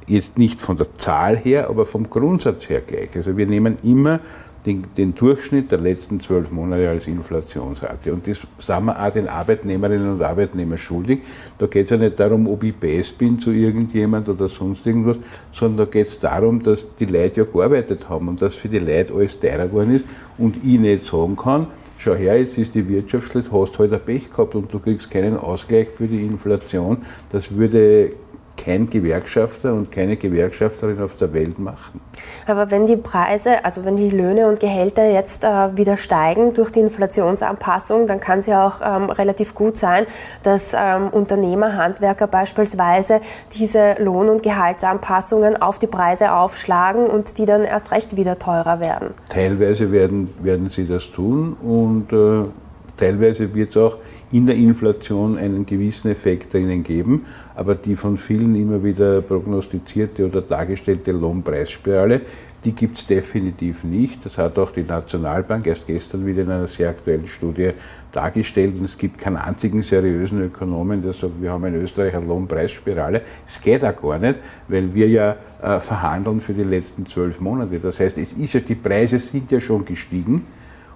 jetzt 0.08 0.38
nicht 0.38 0.60
von 0.60 0.78
der 0.78 0.94
Zahl 0.96 1.38
her, 1.38 1.70
aber 1.70 1.86
vom 1.86 2.10
Grundsatz 2.10 2.70
her 2.70 2.82
gleich. 2.82 3.16
Also 3.16 3.36
wir 3.38 3.46
nehmen 3.46 3.78
immer 3.84 4.20
den, 4.66 4.84
den, 4.98 5.16
Durchschnitt 5.16 5.72
der 5.72 5.80
letzten 5.80 6.20
zwölf 6.20 6.52
Monate 6.52 6.90
als 6.90 7.08
Inflationsrate. 7.08 8.14
Und 8.14 8.28
das 8.28 8.42
sind 8.60 8.86
wir 8.86 9.02
auch 9.02 9.12
den 9.12 9.28
Arbeitnehmerinnen 9.28 10.14
und 10.14 10.22
Arbeitnehmern 10.22 10.78
schuldig. 10.78 11.22
Da 11.58 11.68
geht 11.68 11.86
es 11.86 11.92
ja 11.92 11.98
nicht 11.98 12.20
darum, 12.20 12.48
ob 12.48 12.64
ich 12.64 12.76
best 12.76 13.18
bin 13.18 13.40
zu 13.40 13.52
irgendjemand 13.52 14.28
oder 14.28 14.50
sonst 14.50 14.86
irgendwas, 14.86 15.18
sondern 15.54 15.86
da 15.86 15.92
geht 15.92 16.08
es 16.08 16.20
darum, 16.20 16.62
dass 16.62 16.88
die 16.96 17.06
Leute 17.06 17.42
ja 17.42 17.46
gearbeitet 17.46 18.10
haben 18.10 18.28
und 18.28 18.42
dass 18.42 18.56
für 18.56 18.68
die 18.68 18.80
Leute 18.80 19.14
alles 19.14 19.40
teurer 19.40 19.68
geworden 19.68 19.96
ist 19.96 20.06
und 20.38 20.58
ich 20.58 20.80
nicht 20.80 21.06
sagen 21.06 21.38
kann, 21.38 21.68
schau 21.98 22.14
her, 22.14 22.38
jetzt 22.38 22.58
ist 22.58 22.76
die 22.76 22.88
Wirtschaft 22.88 23.32
schlecht, 23.32 23.52
hast 23.52 23.80
halt 23.80 23.94
ein 23.94 24.02
Pech 24.02 24.30
gehabt 24.30 24.54
und 24.56 24.74
du 24.74 24.80
kriegst 24.80 25.10
keinen 25.10 25.38
Ausgleich 25.38 25.88
für 25.96 26.08
die 26.08 26.24
Inflation. 26.24 26.98
Das 27.30 27.56
würde 27.56 28.12
kein 28.58 28.90
Gewerkschafter 28.90 29.74
und 29.74 29.92
keine 29.92 30.18
Gewerkschafterin 30.18 31.02
auf 31.02 31.16
der 31.16 31.32
Welt 31.34 31.60
machen. 31.60 32.02
Aber 32.46 32.72
wenn 32.72 32.88
die 32.88 32.98
Preise, 32.98 33.64
also 33.64 33.86
wenn 33.86 33.96
die 33.96 34.10
Löhne 34.10 34.48
und 34.48 34.60
Gehälter 34.60 35.10
jetzt 35.10 35.44
äh, 35.44 35.78
wieder 35.78 35.98
steigen 35.98 36.54
durch 36.54 36.72
die 36.72 36.80
Inflationsanpassung, 36.80 38.08
dann 38.08 38.20
kann 38.20 38.40
es 38.40 38.48
ja 38.48 38.68
auch 38.68 38.82
ähm, 38.84 39.10
relativ 39.10 39.54
gut 39.54 39.78
sein, 39.78 40.06
dass 40.44 40.74
ähm, 40.74 41.10
Unternehmer, 41.10 41.76
Handwerker 41.76 42.28
beispielsweise 42.28 43.22
diese 43.54 43.96
Lohn- 44.00 44.30
und 44.30 44.44
Gehaltsanpassungen 44.44 45.62
auf 45.62 45.80
die 45.80 45.88
Preise 45.88 46.34
aufschlagen 46.34 47.08
und 47.08 47.38
die 47.38 47.46
dann 47.46 47.64
erst 47.64 47.92
recht 47.92 48.18
wieder 48.18 48.40
teurer 48.40 48.80
werden. 48.80 49.10
Teilweise 49.30 49.92
werden, 49.92 50.34
werden 50.42 50.70
sie 50.70 50.88
das 50.88 51.12
tun 51.12 51.56
und 51.62 52.12
äh, 52.12 52.50
teilweise 52.98 53.54
wird 53.54 53.70
es 53.70 53.78
auch 53.78 53.98
in 54.32 54.46
der 54.46 54.56
Inflation 54.56 55.38
einen 55.38 55.66
gewissen 55.66 56.12
Effekt 56.12 56.54
drinnen 56.54 56.84
geben, 56.84 57.26
aber 57.56 57.76
die 57.76 57.96
von 57.96 58.18
vielen 58.18 58.56
immer 58.56 58.84
wieder 58.84 59.22
prognostizierte 59.22 60.26
oder 60.26 60.42
dargestellte 60.42 61.12
Lohnpreisspirale, 61.12 62.22
die 62.66 62.74
gibt 62.74 62.98
es 62.98 63.06
definitiv 63.06 63.84
nicht. 63.84 64.26
Das 64.26 64.38
hat 64.38 64.58
auch 64.58 64.72
die 64.72 64.84
Nationalbank 64.84 65.68
erst 65.68 65.88
gestern 65.88 66.26
wieder 66.26 66.42
in 66.42 66.50
einer 66.50 66.68
sehr 66.68 66.90
aktuellen 66.90 67.28
Studie 67.28 67.70
dargestellt. 68.12 68.78
Und 68.78 68.86
es 68.86 68.98
gibt 68.98 69.20
keinen 69.20 69.38
einzigen 69.38 69.82
seriösen 69.84 70.42
Ökonomen, 70.42 71.02
der 71.02 71.14
sagt, 71.14 71.40
wir 71.40 71.52
haben 71.52 71.64
in 71.66 71.76
Österreich 71.76 72.16
eine 72.16 72.26
Lohnpreisspirale. 72.26 73.22
Es 73.46 73.62
geht 73.62 73.86
auch 73.86 73.96
gar 73.96 74.18
nicht, 74.18 74.40
weil 74.68 74.94
wir 74.94 75.08
ja 75.08 75.38
äh, 75.62 75.80
verhandeln 75.80 76.42
für 76.42 76.54
die 76.54 76.64
letzten 76.64 77.06
zwölf 77.06 77.40
Monate. 77.40 77.80
Das 77.80 78.00
heißt, 78.00 78.18
es 78.18 78.34
ist 78.34 78.54
ja, 78.54 78.60
die 78.60 78.76
Preise 78.76 79.20
sind 79.20 79.50
ja 79.52 79.62
schon 79.62 79.86
gestiegen 79.86 80.46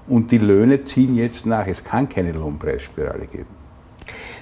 und 0.08 0.31
die 0.31 0.38
Löhne 0.38 0.84
ziehen 0.84 1.15
jetzt 1.15 1.46
nach. 1.46 1.67
Es 1.67 1.84
kann 1.84 2.10
keine 2.10 2.31
Lohnpreisspirale 2.31 3.27
geben. 3.27 3.62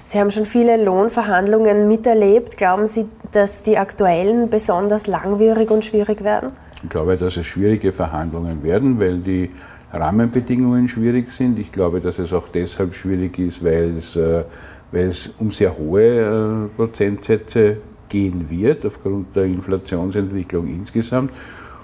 Sie 0.04 0.18
haben 0.18 0.30
schon 0.30 0.46
viele 0.46 0.82
Lohnverhandlungen 0.82 1.86
miterlebt. 1.86 2.56
Glauben 2.56 2.86
Sie, 2.86 3.06
dass 3.30 3.62
die 3.62 3.78
aktuellen 3.78 4.50
besonders 4.50 5.06
langwierig 5.06 5.70
und 5.70 5.84
schwierig 5.84 6.24
werden? 6.24 6.50
Ich 6.82 6.88
glaube, 6.88 7.16
dass 7.16 7.36
es 7.36 7.46
schwierige 7.46 7.92
Verhandlungen 7.92 8.62
werden, 8.62 8.98
weil 8.98 9.18
die 9.18 9.50
Rahmenbedingungen 9.92 10.88
schwierig 10.88 11.30
sind. 11.30 11.58
Ich 11.58 11.70
glaube, 11.70 12.00
dass 12.00 12.18
es 12.18 12.32
auch 12.32 12.48
deshalb 12.48 12.94
schwierig 12.94 13.38
ist, 13.38 13.62
weil 13.62 13.96
es, 13.98 14.16
äh, 14.16 14.44
weil 14.90 15.08
es 15.08 15.28
um 15.38 15.50
sehr 15.50 15.76
hohe 15.76 16.02
äh, 16.02 16.76
Prozentsätze 16.76 17.76
gehen 18.08 18.48
wird, 18.50 18.84
aufgrund 18.84 19.36
der 19.36 19.44
Inflationsentwicklung 19.44 20.66
insgesamt. 20.66 21.32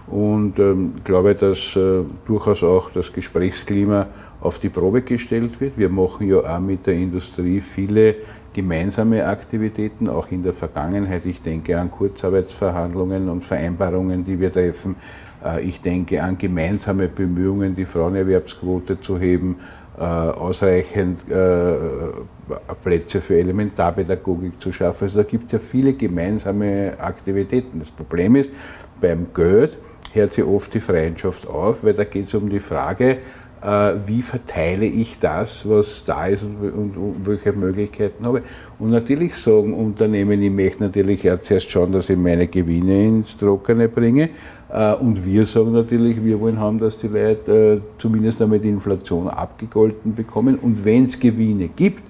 Und 0.06 0.58
ähm, 0.58 0.94
glaube, 1.02 1.34
dass 1.34 1.74
äh, 1.74 2.02
durchaus 2.26 2.62
auch 2.62 2.90
das 2.90 3.12
Gesprächsklima 3.12 4.06
auf 4.40 4.58
die 4.58 4.68
Probe 4.68 5.02
gestellt 5.02 5.60
wird. 5.60 5.76
Wir 5.76 5.88
machen 5.88 6.28
ja 6.28 6.38
auch 6.38 6.60
mit 6.60 6.86
der 6.86 6.94
Industrie 6.94 7.60
viele 7.60 8.14
gemeinsame 8.52 9.26
Aktivitäten, 9.26 10.08
auch 10.08 10.30
in 10.30 10.42
der 10.42 10.52
Vergangenheit. 10.52 11.26
Ich 11.26 11.42
denke 11.42 11.78
an 11.78 11.90
Kurzarbeitsverhandlungen 11.90 13.28
und 13.28 13.44
Vereinbarungen, 13.44 14.24
die 14.24 14.38
wir 14.38 14.52
treffen. 14.52 14.96
Äh, 15.44 15.62
ich 15.62 15.80
denke 15.80 16.22
an 16.22 16.38
gemeinsame 16.38 17.08
Bemühungen, 17.08 17.74
die 17.74 17.84
Frauenerwerbsquote 17.84 19.00
zu 19.00 19.18
heben, 19.18 19.56
äh, 19.98 20.02
ausreichend 20.02 21.28
äh, 21.28 21.74
Plätze 22.82 23.20
für 23.20 23.36
Elementarpädagogik 23.38 24.60
zu 24.60 24.70
schaffen. 24.70 25.04
Also 25.04 25.22
da 25.22 25.28
gibt 25.28 25.46
es 25.46 25.52
ja 25.52 25.58
viele 25.58 25.94
gemeinsame 25.94 26.92
Aktivitäten. 26.98 27.78
Das 27.78 27.90
Problem 27.90 28.36
ist, 28.36 28.52
beim 29.00 29.26
Geld, 29.34 29.78
hört 30.16 30.32
sich 30.32 30.44
oft 30.44 30.74
die 30.74 30.80
Freundschaft 30.80 31.46
auf, 31.46 31.84
weil 31.84 31.94
da 31.94 32.04
geht 32.04 32.26
es 32.26 32.34
um 32.34 32.48
die 32.48 32.60
Frage, 32.60 33.18
äh, 33.62 33.94
wie 34.06 34.22
verteile 34.22 34.86
ich 34.86 35.18
das, 35.18 35.68
was 35.68 36.04
da 36.04 36.26
ist 36.26 36.42
und, 36.42 36.56
und, 36.72 36.96
und, 36.96 37.26
welche 37.26 37.52
Möglichkeiten 37.52 38.24
habe. 38.24 38.42
Und 38.78 38.90
natürlich 38.90 39.34
sagen 39.36 39.72
Unternehmen, 39.72 40.42
ich 40.42 40.50
möchte 40.50 40.84
natürlich 40.84 41.22
ja 41.22 41.40
zuerst 41.40 41.70
schauen, 41.70 41.92
dass 41.92 42.10
ich 42.10 42.18
meine 42.18 42.46
Gewinne 42.48 43.06
ins 43.06 43.36
Trockene 43.36 43.88
bringe. 43.88 44.30
Äh, 44.70 44.94
und 44.94 45.24
wir 45.24 45.46
sagen 45.46 45.72
natürlich, 45.72 46.22
wir 46.22 46.40
wollen 46.40 46.60
haben, 46.60 46.78
dass 46.78 46.98
die 46.98 47.08
Leute 47.08 47.80
äh, 47.80 47.80
zumindest 47.98 48.42
einmal 48.42 48.58
die 48.58 48.68
Inflation 48.68 49.28
abgegolten 49.28 50.14
bekommen. 50.14 50.58
Und 50.58 50.84
wenn 50.84 51.06
es 51.06 51.18
Gewinne 51.18 51.68
gibt, 51.68 52.02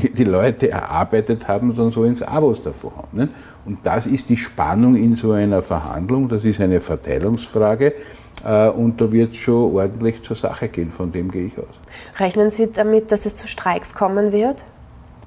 die 0.00 0.12
die 0.12 0.24
Leute 0.24 0.70
erarbeitet 0.70 1.48
haben, 1.48 1.74
dann 1.74 1.90
sollen 1.90 2.16
sie 2.16 2.26
auch 2.26 2.50
was 2.50 2.62
davon 2.62 2.90
haben. 2.96 3.16
Ne? 3.16 3.28
Und 3.64 3.78
das 3.84 4.06
ist 4.06 4.28
die 4.28 4.36
Spannung 4.36 4.94
in 4.96 5.14
so 5.14 5.32
einer 5.32 5.62
Verhandlung, 5.62 6.28
das 6.28 6.44
ist 6.44 6.60
eine 6.60 6.80
Verteilungsfrage. 6.80 7.94
Äh, 8.44 8.68
und 8.68 9.00
da 9.00 9.10
wird 9.10 9.32
es 9.32 9.36
schon 9.36 9.74
ordentlich 9.74 10.22
zur 10.22 10.36
Sache 10.36 10.68
gehen, 10.68 10.90
von 10.90 11.10
dem 11.10 11.30
gehe 11.30 11.46
ich 11.46 11.58
aus. 11.58 11.80
Rechnen 12.18 12.50
Sie 12.50 12.70
damit, 12.70 13.10
dass 13.12 13.26
es 13.26 13.36
zu 13.36 13.48
Streiks 13.48 13.94
kommen 13.94 14.32
wird? 14.32 14.64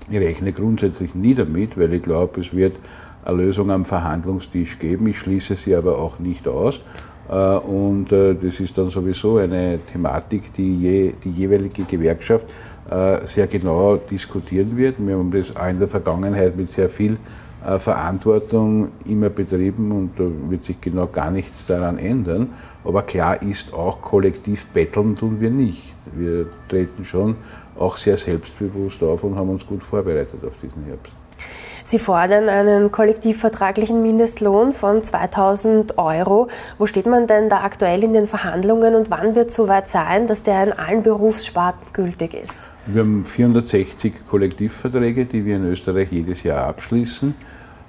Ich 0.09 0.17
rechne 0.17 0.53
grundsätzlich 0.53 1.13
nie 1.13 1.35
damit, 1.35 1.77
weil 1.77 1.93
ich 1.93 2.01
glaube, 2.01 2.39
es 2.39 2.53
wird 2.53 2.75
eine 3.25 3.37
Lösung 3.37 3.69
am 3.71 3.85
Verhandlungstisch 3.85 4.79
geben. 4.79 5.07
Ich 5.07 5.19
schließe 5.19 5.55
sie 5.55 5.75
aber 5.75 5.97
auch 5.99 6.19
nicht 6.19 6.47
aus. 6.47 6.81
Äh, 7.29 7.33
und 7.33 8.11
äh, 8.11 8.35
das 8.35 8.59
ist 8.59 8.77
dann 8.77 8.89
sowieso 8.89 9.37
eine 9.37 9.79
Thematik, 9.91 10.53
die 10.53 10.77
je, 10.77 11.13
die 11.23 11.31
jeweilige 11.31 11.83
Gewerkschaft 11.83 12.45
sehr 13.25 13.47
genau 13.47 13.97
diskutieren 13.97 14.75
wird. 14.75 14.95
Wir 14.99 15.17
haben 15.17 15.31
das 15.31 15.55
auch 15.55 15.67
in 15.67 15.79
der 15.79 15.87
Vergangenheit 15.87 16.55
mit 16.57 16.69
sehr 16.69 16.89
viel 16.89 17.17
Verantwortung 17.77 18.87
immer 19.05 19.29
betrieben 19.29 19.91
und 19.91 20.17
da 20.17 20.23
wird 20.49 20.63
sich 20.63 20.79
genau 20.79 21.07
gar 21.07 21.29
nichts 21.29 21.67
daran 21.67 21.97
ändern. 21.97 22.49
Aber 22.83 23.01
klar 23.01 23.41
ist 23.41 23.73
auch, 23.73 24.01
kollektiv 24.01 24.65
betteln 24.67 25.15
tun 25.15 25.39
wir 25.39 25.49
nicht. 25.49 25.93
Wir 26.15 26.47
treten 26.67 27.03
schon 27.03 27.35
auch 27.77 27.97
sehr 27.97 28.17
selbstbewusst 28.17 29.03
auf 29.03 29.23
und 29.23 29.35
haben 29.35 29.49
uns 29.49 29.67
gut 29.67 29.83
vorbereitet 29.83 30.43
auf 30.43 30.53
diesen 30.61 30.83
Herbst. 30.85 31.13
Sie 31.89 31.97
fordern 31.97 32.49
einen 32.49 32.91
kollektivvertraglichen 32.91 34.03
Mindestlohn 34.03 34.73
von 34.73 35.01
2000 35.01 35.97
Euro. 35.97 36.47
Wo 36.77 36.85
steht 36.85 37.07
man 37.07 37.25
denn 37.25 37.49
da 37.49 37.61
aktuell 37.63 38.03
in 38.03 38.13
den 38.13 38.27
Verhandlungen 38.27 38.93
und 38.93 39.09
wann 39.09 39.33
wird 39.33 39.49
es 39.49 39.55
soweit 39.55 39.89
sein, 39.89 40.27
dass 40.27 40.43
der 40.43 40.65
in 40.65 40.71
allen 40.71 41.01
Berufssparten 41.01 41.87
gültig 41.91 42.35
ist? 42.35 42.69
Wir 42.85 43.01
haben 43.01 43.25
460 43.25 44.27
Kollektivverträge, 44.27 45.25
die 45.25 45.43
wir 45.43 45.55
in 45.55 45.65
Österreich 45.65 46.11
jedes 46.11 46.43
Jahr 46.43 46.67
abschließen. 46.67 47.33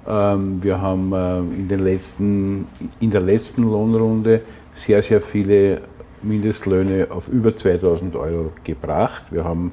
Ähm, 0.07 0.63
wir 0.63 0.81
haben 0.81 1.13
äh, 1.13 1.37
in, 1.37 1.67
den 1.67 1.83
letzten, 1.83 2.67
in 3.01 3.11
der 3.11 3.21
letzten 3.21 3.61
Lohnrunde 3.61 4.41
sehr, 4.73 5.03
sehr 5.03 5.21
viele 5.21 5.79
Mindestlöhne 6.23 7.05
auf 7.11 7.27
über 7.27 7.55
2000 7.55 8.15
Euro 8.15 8.51
gebracht. 8.63 9.25
Wir 9.29 9.43
haben 9.43 9.71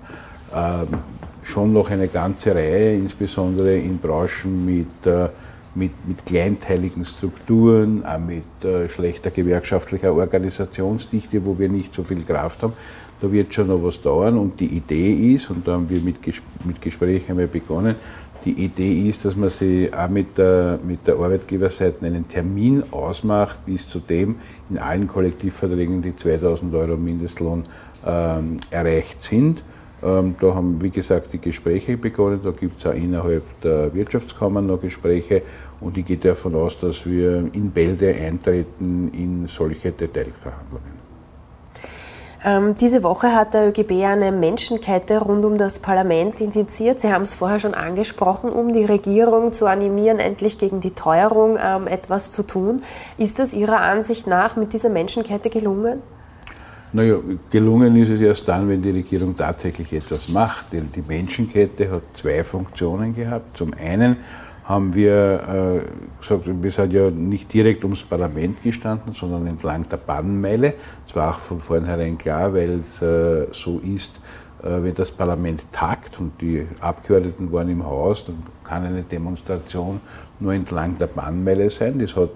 ähm, 0.55 0.99
schon 1.49 1.73
noch 1.73 1.91
eine 1.91 2.09
ganze 2.09 2.55
Reihe, 2.55 2.95
insbesondere 2.95 3.77
in 3.77 3.99
Branchen 3.99 4.65
mit, 4.65 5.07
äh, 5.07 5.29
mit, 5.75 5.93
mit 6.07 6.25
kleinteiligen 6.27 7.05
Strukturen, 7.05 8.05
auch 8.05 8.19
mit 8.19 8.65
äh, 8.65 8.89
schlechter 8.89 9.31
gewerkschaftlicher 9.31 10.15
Organisationsdichte, 10.15 11.45
wo 11.45 11.59
wir 11.59 11.69
nicht 11.69 11.95
so 11.95 12.05
viel 12.05 12.23
Kraft 12.25 12.63
haben. 12.63 12.75
Da 13.21 13.33
wird 13.33 13.53
schon 13.53 13.69
noch 13.69 13.83
was 13.83 14.01
dauern 14.01 14.39
und 14.39 14.61
die 14.61 14.77
Idee 14.77 15.35
ist, 15.35 15.51
und 15.51 15.67
da 15.67 15.73
haben 15.73 15.89
wir 15.91 16.01
mit, 16.01 16.19
mit 16.65 16.81
Gesprächen 16.81 17.33
einmal 17.33 17.49
begonnen, 17.49 17.97
die 18.45 18.53
Idee 18.53 19.09
ist, 19.09 19.25
dass 19.25 19.35
man 19.35 19.51
sich 19.51 19.93
auch 19.93 20.09
mit 20.09 20.39
der, 20.39 20.79
mit 20.87 21.07
der 21.07 21.17
Arbeitgeberseite 21.17 22.07
einen 22.07 22.29
Termin 22.29 22.85
ausmacht, 22.93 23.59
bis 23.67 23.89
zu 23.89 23.99
dem 23.99 24.37
in 24.71 24.79
allen 24.79 25.09
Kollektivverträgen 25.09 26.03
die 26.03 26.15
2000 26.15 26.75
Euro 26.77 26.97
Mindestlohn 26.97 27.65
ähm, 28.07 28.59
erreicht 28.71 29.21
sind. 29.23 29.65
Ähm, 30.03 30.37
da 30.41 30.55
haben, 30.55 30.81
wie 30.81 30.91
gesagt, 30.91 31.33
die 31.33 31.41
Gespräche 31.41 31.97
begonnen. 31.97 32.41
Da 32.43 32.51
gibt 32.51 32.79
es 32.79 32.87
auch 32.87 32.95
innerhalb 32.95 33.43
der 33.63 33.93
Wirtschaftskammern 33.95 34.67
noch 34.67 34.81
Gespräche. 34.81 35.43
Und 35.81 35.97
ich 35.97 36.07
gehe 36.07 36.17
davon 36.17 36.55
aus, 36.55 36.79
dass 36.79 37.05
wir 37.05 37.49
in 37.53 37.71
Bälde 37.71 38.15
eintreten 38.15 39.11
in 39.13 39.47
solche 39.47 39.93
Detailverhandlungen. 39.93 40.99
Ähm, 42.45 42.75
diese 42.77 43.03
Woche 43.03 43.35
hat 43.35 43.53
der 43.55 43.69
ÖGB 43.69 44.05
eine 44.05 44.31
Menschenkette 44.31 45.19
rund 45.19 45.45
um 45.45 45.59
das 45.59 45.81
Parlament 45.81 46.41
indiziert. 46.41 47.01
Sie 47.01 47.13
haben 47.13 47.23
es 47.23 47.35
vorher 47.35 47.59
schon 47.59 47.75
angesprochen, 47.75 48.51
um 48.51 48.73
die 48.73 48.85
Regierung 48.85 49.53
zu 49.53 49.67
animieren, 49.67 50.21
endlich 50.21 50.57
gegen 50.59 50.81
die 50.81 50.93
Teuerung 50.93 51.59
ähm, 51.61 51.89
etwas 51.89 52.31
zu 52.31 52.45
tun. 52.45 52.83
Ist 53.17 53.41
das 53.41 53.55
Ihrer 53.55 53.81
Ansicht 53.81 54.29
nach 54.29 54.55
mit 54.55 54.73
dieser 54.73 54.89
Menschenkette 54.89 55.51
gelungen? 55.51 56.01
Naja, 56.93 57.17
gelungen 57.51 57.97
ist 57.97 58.09
es 58.09 58.21
erst 58.21 58.49
dann, 58.49 58.69
wenn 58.69 58.81
die 58.81 58.91
Regierung 58.91 59.37
tatsächlich 59.37 59.93
etwas 59.93 60.29
macht. 60.31 60.67
Die 60.73 61.03
Menschenkette 61.07 61.91
hat 61.91 62.03
zwei 62.15 62.43
Funktionen 62.43 63.15
gehabt. 63.15 63.57
Zum 63.57 63.75
einen 63.75 64.17
haben 64.65 64.95
wir 64.95 65.83
äh, 65.83 66.21
gesagt, 66.21 66.45
wir 66.47 66.71
sind 66.71 66.93
ja 66.93 67.11
nicht 67.11 67.53
direkt 67.53 67.85
ums 67.85 68.05
Parlament 68.05 68.63
gestanden, 68.63 69.13
sondern 69.13 69.47
entlang 69.47 69.89
der 69.89 69.97
Bahnmeile. 69.99 70.75
Das 71.07 71.17
war 71.17 71.31
auch 71.31 71.39
von 71.39 71.61
vornherein 71.61 72.17
klar, 72.19 72.53
weil 72.53 72.81
es 72.81 73.01
äh, 73.01 73.47
so 73.53 73.81
ist, 73.81 74.21
äh, 74.63 74.83
wenn 74.83 74.95
das 74.95 75.11
Parlament 75.11 75.71
tagt 75.73 76.19
und 76.21 76.41
die 76.41 76.67
Abgeordneten 76.81 77.51
waren 77.53 77.71
im 77.71 77.85
Haus, 77.85 78.27
dann 78.27 78.43
kann 78.65 78.85
eine 78.85 79.03
Demonstration 79.03 80.01
nur 80.41 80.53
entlang 80.53 80.99
der 80.99 81.07
Bahnmeile 81.07 81.71
sein. 81.71 81.99
Das 81.99 82.15
hat 82.17 82.31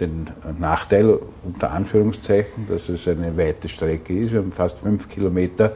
den 0.00 0.26
Nachteil, 0.58 1.18
unter 1.44 1.72
Anführungszeichen, 1.72 2.66
dass 2.68 2.88
es 2.88 3.08
eine 3.08 3.36
weite 3.36 3.68
Strecke 3.68 4.16
ist. 4.16 4.32
Wir 4.32 4.40
haben 4.40 4.52
fast 4.52 4.78
fünf 4.78 5.08
Kilometer 5.08 5.72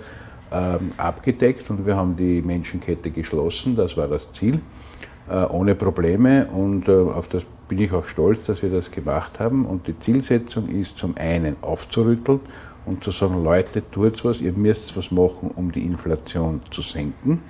ähm, 0.53 0.91
abgedeckt 0.97 1.69
und 1.71 1.87
wir 1.87 1.97
haben 1.97 2.17
die 2.17 2.43
Menschenkette 2.43 3.11
geschlossen. 3.11 3.75
Das 3.77 3.97
war 3.97 4.09
das 4.09 4.31
Ziel. 4.33 4.61
äh, 5.29 5.45
ohne 5.47 5.75
Probleme 5.75 6.47
und 6.47 6.89
äh, 6.89 6.93
auf 6.93 7.29
das 7.29 7.45
bin 7.69 7.81
ich 7.81 7.93
auch 7.93 8.07
stolz, 8.07 8.45
dass 8.45 8.63
wir 8.63 8.71
das 8.71 8.91
gemacht 8.91 9.41
haben. 9.41 9.67
Und 9.67 9.87
die 9.87 9.99
Zielsetzung 9.99 10.69
ist 10.69 10.99
zum 10.99 11.15
einen 11.17 11.57
aufzurütteln 11.63 12.41
und 12.85 13.03
zu 13.03 13.11
sagen, 13.13 13.43
Leute, 13.43 13.83
tut 13.91 14.25
was, 14.25 14.41
ihr 14.41 14.53
müsst 14.53 14.97
was 14.97 15.11
machen, 15.11 15.51
um 15.55 15.73
die 15.73 15.85
Inflation 15.87 16.61
zu 16.71 16.83
senken. 16.83 17.43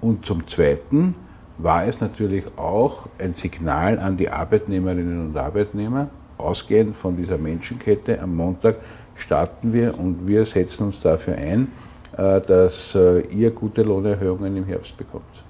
Und 0.00 0.24
zum 0.24 0.46
Zweiten 0.46 1.14
war 1.62 1.86
es 1.86 2.00
natürlich 2.00 2.44
auch 2.56 3.06
ein 3.18 3.32
Signal 3.32 3.98
an 3.98 4.16
die 4.16 4.28
Arbeitnehmerinnen 4.28 5.28
und 5.28 5.36
Arbeitnehmer, 5.36 6.08
ausgehend 6.38 6.96
von 6.96 7.16
dieser 7.16 7.38
Menschenkette. 7.38 8.20
Am 8.20 8.34
Montag 8.34 8.76
starten 9.14 9.72
wir 9.72 9.98
und 9.98 10.26
wir 10.26 10.44
setzen 10.46 10.86
uns 10.86 11.00
dafür 11.00 11.34
ein, 11.36 11.68
äh, 12.16 12.40
dass 12.40 12.94
ihr 12.94 13.50
gute 13.50 13.82
Lohnerhöhungen 13.82 14.56
im 14.56 14.64
Herbst 14.64 14.96
bekommt. 14.96 15.49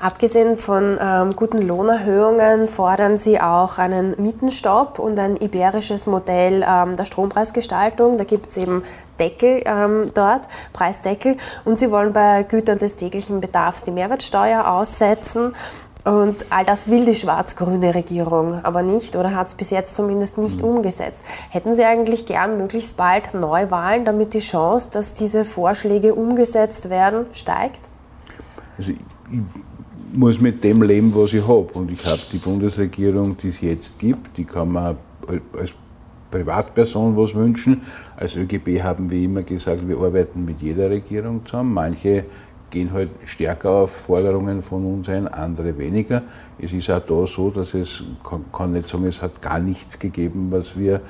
Abgesehen 0.00 0.58
von 0.58 0.96
ähm, 1.00 1.34
guten 1.34 1.60
Lohnerhöhungen 1.60 2.68
fordern 2.68 3.16
Sie 3.16 3.40
auch 3.40 3.78
einen 3.78 4.14
Mietenstopp 4.16 5.00
und 5.00 5.18
ein 5.18 5.36
iberisches 5.36 6.06
Modell 6.06 6.64
ähm, 6.68 6.96
der 6.96 7.04
Strompreisgestaltung. 7.04 8.16
Da 8.16 8.22
gibt 8.22 8.50
es 8.50 8.58
eben 8.58 8.84
Deckel 9.18 9.62
ähm, 9.66 10.12
dort, 10.14 10.42
Preisdeckel. 10.72 11.36
Und 11.64 11.78
Sie 11.78 11.90
wollen 11.90 12.12
bei 12.12 12.44
Gütern 12.44 12.78
des 12.78 12.94
täglichen 12.94 13.40
Bedarfs 13.40 13.82
die 13.82 13.90
Mehrwertsteuer 13.90 14.68
aussetzen. 14.70 15.52
Und 16.04 16.46
all 16.50 16.64
das 16.64 16.88
will 16.88 17.04
die 17.04 17.16
schwarz-grüne 17.16 17.92
Regierung 17.92 18.64
aber 18.64 18.82
nicht 18.82 19.16
oder 19.16 19.34
hat 19.34 19.48
es 19.48 19.54
bis 19.54 19.70
jetzt 19.70 19.96
zumindest 19.96 20.38
nicht 20.38 20.62
mhm. 20.62 20.68
umgesetzt. 20.76 21.24
Hätten 21.50 21.74
Sie 21.74 21.84
eigentlich 21.84 22.24
gern 22.24 22.56
möglichst 22.56 22.96
bald 22.96 23.34
Neuwahlen, 23.34 24.04
damit 24.04 24.32
die 24.32 24.38
Chance, 24.38 24.92
dass 24.92 25.14
diese 25.14 25.44
Vorschläge 25.44 26.14
umgesetzt 26.14 26.88
werden, 26.88 27.26
steigt? 27.32 27.80
Also 28.78 28.92
ich 28.92 28.98
muss 30.12 30.40
mit 30.40 30.62
dem 30.64 30.82
leben, 30.82 31.14
was 31.14 31.32
ich 31.32 31.46
habe. 31.46 31.68
Und 31.74 31.90
ich 31.90 32.04
habe 32.06 32.20
die 32.32 32.38
Bundesregierung, 32.38 33.36
die 33.36 33.48
es 33.48 33.60
jetzt 33.60 33.98
gibt, 33.98 34.36
die 34.36 34.44
kann 34.44 34.72
man 34.72 34.96
als 35.58 35.74
Privatperson 36.30 37.16
was 37.16 37.34
wünschen. 37.34 37.82
Als 38.16 38.36
ÖGB 38.36 38.82
haben 38.82 39.10
wir 39.10 39.22
immer 39.22 39.42
gesagt, 39.42 39.86
wir 39.86 39.98
arbeiten 39.98 40.44
mit 40.44 40.60
jeder 40.60 40.90
Regierung 40.90 41.44
zusammen. 41.44 41.74
Manche 41.74 42.24
gehen 42.70 42.92
halt 42.92 43.10
stärker 43.24 43.70
auf 43.70 43.90
Forderungen 43.90 44.60
von 44.62 44.84
uns 44.84 45.08
ein, 45.08 45.26
andere 45.26 45.78
weniger. 45.78 46.22
Es 46.58 46.72
ist 46.72 46.90
auch 46.90 47.00
da 47.00 47.26
so, 47.26 47.50
dass 47.50 47.74
es, 47.74 48.02
kann, 48.28 48.44
kann 48.52 48.72
nicht 48.72 48.88
sagen, 48.88 49.06
es 49.06 49.22
hat 49.22 49.40
gar 49.40 49.58
nichts 49.58 49.98
gegeben, 49.98 50.48
was 50.50 50.78
wir 50.78 51.00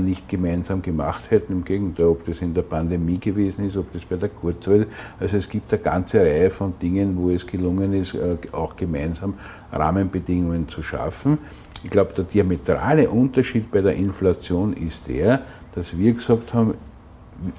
nicht 0.00 0.28
gemeinsam 0.28 0.82
gemacht 0.82 1.30
hätten. 1.30 1.52
Im 1.52 1.64
Gegenteil, 1.64 2.06
ob 2.06 2.24
das 2.24 2.40
in 2.40 2.54
der 2.54 2.62
Pandemie 2.62 3.18
gewesen 3.18 3.66
ist, 3.66 3.76
ob 3.76 3.92
das 3.92 4.04
bei 4.04 4.16
der 4.16 4.28
Kurzwelle. 4.28 4.86
Also 5.20 5.36
es 5.36 5.48
gibt 5.48 5.72
eine 5.72 5.82
ganze 5.82 6.20
Reihe 6.20 6.50
von 6.50 6.74
Dingen, 6.80 7.16
wo 7.16 7.30
es 7.30 7.46
gelungen 7.46 7.92
ist, 7.92 8.14
äh, 8.14 8.36
auch 8.52 8.74
gemeinsam 8.76 9.34
Rahmenbedingungen 9.72 10.68
zu 10.68 10.82
schaffen. 10.82 11.38
Ich 11.82 11.90
glaube, 11.90 12.12
der 12.16 12.24
diametrale 12.24 13.10
Unterschied 13.10 13.70
bei 13.70 13.82
der 13.82 13.94
Inflation 13.94 14.72
ist 14.72 15.06
der, 15.08 15.42
dass 15.74 15.96
wir 15.96 16.14
gesagt 16.14 16.54
haben, 16.54 16.74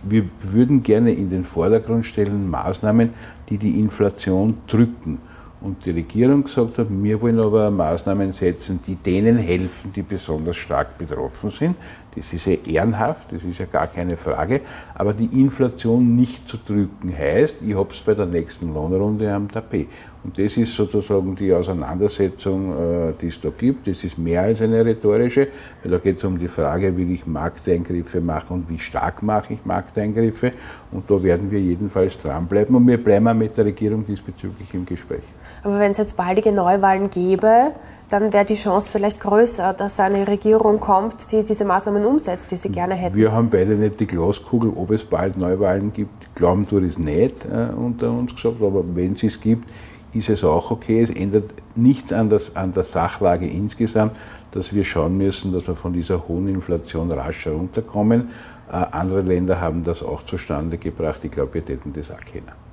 wir 0.03 0.24
würden 0.41 0.82
gerne 0.82 1.13
in 1.13 1.29
den 1.29 1.46
Vordergrund 1.46 2.05
stellen 2.05 2.50
Maßnahmen, 2.50 3.12
die 3.50 3.58
die 3.58 3.79
Inflation 3.79 4.58
drücken. 4.67 5.20
Und 5.62 5.86
die 5.86 5.91
Regierung 5.91 6.44
gesagt 6.44 6.77
hat, 6.77 6.88
wir 6.89 7.22
wollen 7.22 7.39
aber 7.39 7.72
Maßnahmen 7.72 8.32
setzen, 8.32 8.79
die 8.86 8.96
denen 8.96 9.38
helfen, 9.38 9.91
die 9.96 10.03
besonders 10.03 10.58
stark 10.58 10.98
betroffen 10.98 11.50
sind. 11.50 11.75
Das 12.15 12.31
ist 12.31 12.45
ja 12.45 12.53
ehrenhaft, 12.53 13.31
das 13.31 13.43
ist 13.43 13.60
ja 13.60 13.65
gar 13.65 13.88
keine 13.88 14.15
Frage. 14.15 14.62
Aber 14.93 15.13
die 15.13 15.25
Inflation 15.41 16.15
nicht 16.15 16.48
zu 16.48 16.57
drücken 16.57 17.13
heißt, 17.15 17.57
ich 17.62 17.75
habe 17.75 17.89
es 17.91 18.00
bei 18.00 18.13
der 18.13 18.25
nächsten 18.25 18.74
Lohnrunde 18.74 19.31
am 19.34 19.50
Tapet. 19.50 19.88
Und 20.24 20.38
das 20.39 20.57
ist 20.57 20.74
sozusagen 20.74 21.36
die 21.36 21.53
Auseinandersetzung, 21.53 22.72
äh, 22.72 23.13
die 23.22 23.27
es 23.27 23.39
da 23.39 23.50
gibt. 23.55 23.88
Das 23.88 24.03
ist 24.03 24.17
mehr 24.17 24.41
als 24.41 24.62
eine 24.62 24.84
rhetorische, 24.84 25.50
weil 25.84 25.91
da 25.91 25.98
geht 25.98 26.17
es 26.17 26.24
um 26.24 26.39
die 26.39 26.48
Frage, 26.48 26.95
will 26.98 27.12
ich 27.12 27.27
Markteingriffe 27.27 28.22
machen 28.22 28.53
und 28.55 28.69
wie 28.69 28.79
stark 28.79 29.22
mache 29.22 29.53
ich 29.53 29.65
Markteingriffe. 29.65 30.51
Und 30.91 31.10
da 31.10 31.22
werden 31.22 31.51
wir 31.51 31.60
jedenfalls 31.60 32.22
dranbleiben 32.22 32.75
und 32.75 32.88
wir 32.88 33.03
bleiben 33.03 33.27
auch 33.27 33.34
mit 33.34 33.55
der 33.57 33.65
Regierung 33.65 34.05
diesbezüglich 34.05 34.74
im 34.74 34.86
Gespräch. 34.86 35.24
Aber 35.63 35.79
wenn 35.79 35.91
es 35.91 35.98
jetzt 35.98 36.15
baldige 36.15 36.51
Neuwahlen 36.51 37.10
gäbe, 37.10 37.74
dann 38.09 38.33
wäre 38.33 38.45
die 38.45 38.55
Chance 38.55 38.89
vielleicht 38.91 39.19
größer, 39.19 39.74
dass 39.74 40.00
eine 40.00 40.27
Regierung 40.27 40.79
kommt, 40.79 41.31
die 41.31 41.43
diese 41.43 41.65
Maßnahmen 41.65 42.05
umsetzt, 42.05 42.51
die 42.51 42.57
Sie 42.57 42.69
gerne 42.69 42.93
hätten. 42.95 43.15
Wir 43.15 43.31
haben 43.31 43.50
beide 43.50 43.75
nicht 43.75 44.00
die 44.00 44.07
Glaskugel, 44.07 44.71
ob 44.75 44.91
es 44.91 45.03
bald 45.03 45.38
Neuwahlen 45.38 45.91
gibt. 45.91 46.35
Glauben 46.35 46.67
tue 46.67 46.85
es 46.85 46.97
nicht 46.97 47.46
äh, 47.46 47.74
unter 47.75 48.11
uns 48.11 48.35
gesagt, 48.35 48.61
aber 48.61 48.83
wenn 48.94 49.13
es 49.13 49.24
es 49.24 49.39
gibt, 49.39 49.68
ist 50.13 50.29
es 50.29 50.44
auch 50.44 50.72
okay. 50.72 51.01
Es 51.01 51.09
ändert 51.09 51.53
nichts 51.75 52.13
an, 52.13 52.29
das, 52.29 52.55
an 52.55 52.72
der 52.72 52.83
Sachlage 52.83 53.48
insgesamt, 53.48 54.15
dass 54.51 54.74
wir 54.74 54.83
schauen 54.83 55.18
müssen, 55.18 55.51
dass 55.51 55.68
wir 55.68 55.75
von 55.75 55.91
dieser 55.91 56.27
hohen 56.27 56.48
Inflation 56.48 57.11
rasch 57.11 57.46
herunterkommen. 57.46 58.29
Äh, 58.72 58.75
andere 58.91 59.22
Länder 59.22 59.59
haben 59.59 59.83
das 59.83 60.03
auch 60.03 60.24
zustande 60.24 60.77
gebracht. 60.77 61.24
Ich 61.24 61.31
glaube, 61.31 61.55
wir 61.55 61.65
täten 61.65 61.91
das 61.91 62.11
auch 62.11 62.24
kennen. 62.24 62.65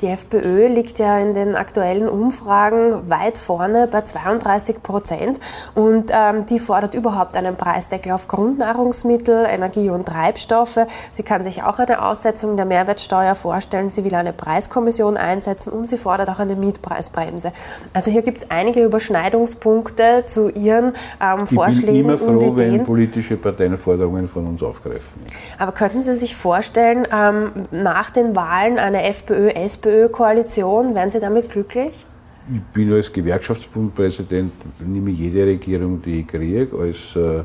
Die 0.00 0.06
FPÖ 0.06 0.68
liegt 0.68 1.00
ja 1.00 1.18
in 1.18 1.34
den 1.34 1.56
aktuellen 1.56 2.08
Umfragen 2.08 3.10
weit 3.10 3.36
vorne 3.36 3.88
bei 3.90 4.02
32 4.02 4.80
Prozent 4.82 5.40
und 5.74 6.12
ähm, 6.14 6.46
die 6.46 6.60
fordert 6.60 6.94
überhaupt 6.94 7.36
einen 7.36 7.56
Preisdeckel 7.56 8.12
auf 8.12 8.28
Grundnahrungsmittel, 8.28 9.46
Energie 9.48 9.90
und 9.90 10.06
Treibstoffe. 10.06 10.78
Sie 11.10 11.24
kann 11.24 11.42
sich 11.42 11.64
auch 11.64 11.80
eine 11.80 12.04
Aussetzung 12.04 12.56
der 12.56 12.64
Mehrwertsteuer 12.64 13.34
vorstellen. 13.34 13.90
Sie 13.90 14.04
will 14.04 14.14
eine 14.14 14.32
Preiskommission 14.32 15.16
einsetzen 15.16 15.72
und 15.72 15.84
sie 15.86 15.96
fordert 15.96 16.30
auch 16.30 16.38
eine 16.38 16.54
Mietpreisbremse. 16.54 17.52
Also 17.92 18.12
hier 18.12 18.22
gibt 18.22 18.38
es 18.38 18.50
einige 18.52 18.84
Überschneidungspunkte 18.84 20.24
zu 20.26 20.48
ihren 20.50 20.94
ähm, 21.20 21.46
Vorschlägen. 21.48 21.78
Ich 21.78 21.86
bin 21.86 21.96
immer 21.96 22.18
froh, 22.18 22.52
wenn 22.56 22.84
politische 22.84 23.36
Parteien 23.36 23.76
Forderungen 23.76 24.28
von 24.28 24.46
uns 24.46 24.62
aufgreifen. 24.62 25.22
Aber 25.58 25.72
könnten 25.72 26.04
Sie 26.04 26.14
sich 26.14 26.36
vorstellen, 26.36 27.08
ähm, 27.12 27.50
nach 27.72 28.10
den 28.10 28.36
Wahlen 28.36 28.78
eine 28.78 29.02
FPÖ-SPÖ 29.04 29.87
SPÖ-Koalition. 29.88 30.94
Wären 30.94 31.10
Sie 31.10 31.20
damit 31.20 31.50
glücklich? 31.50 32.04
Ich 32.52 32.62
bin 32.72 32.92
als 32.92 33.12
Gewerkschaftsbundpräsident, 33.12 34.52
nehme 34.80 35.10
jede 35.10 35.44
Regierung, 35.44 36.00
die 36.00 36.20
ich 36.20 36.26
kriege. 36.26 36.68
Als 36.78 37.14
äh, 37.14 37.42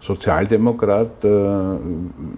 Sozialdemokrat 0.00 1.24
äh, 1.24 1.28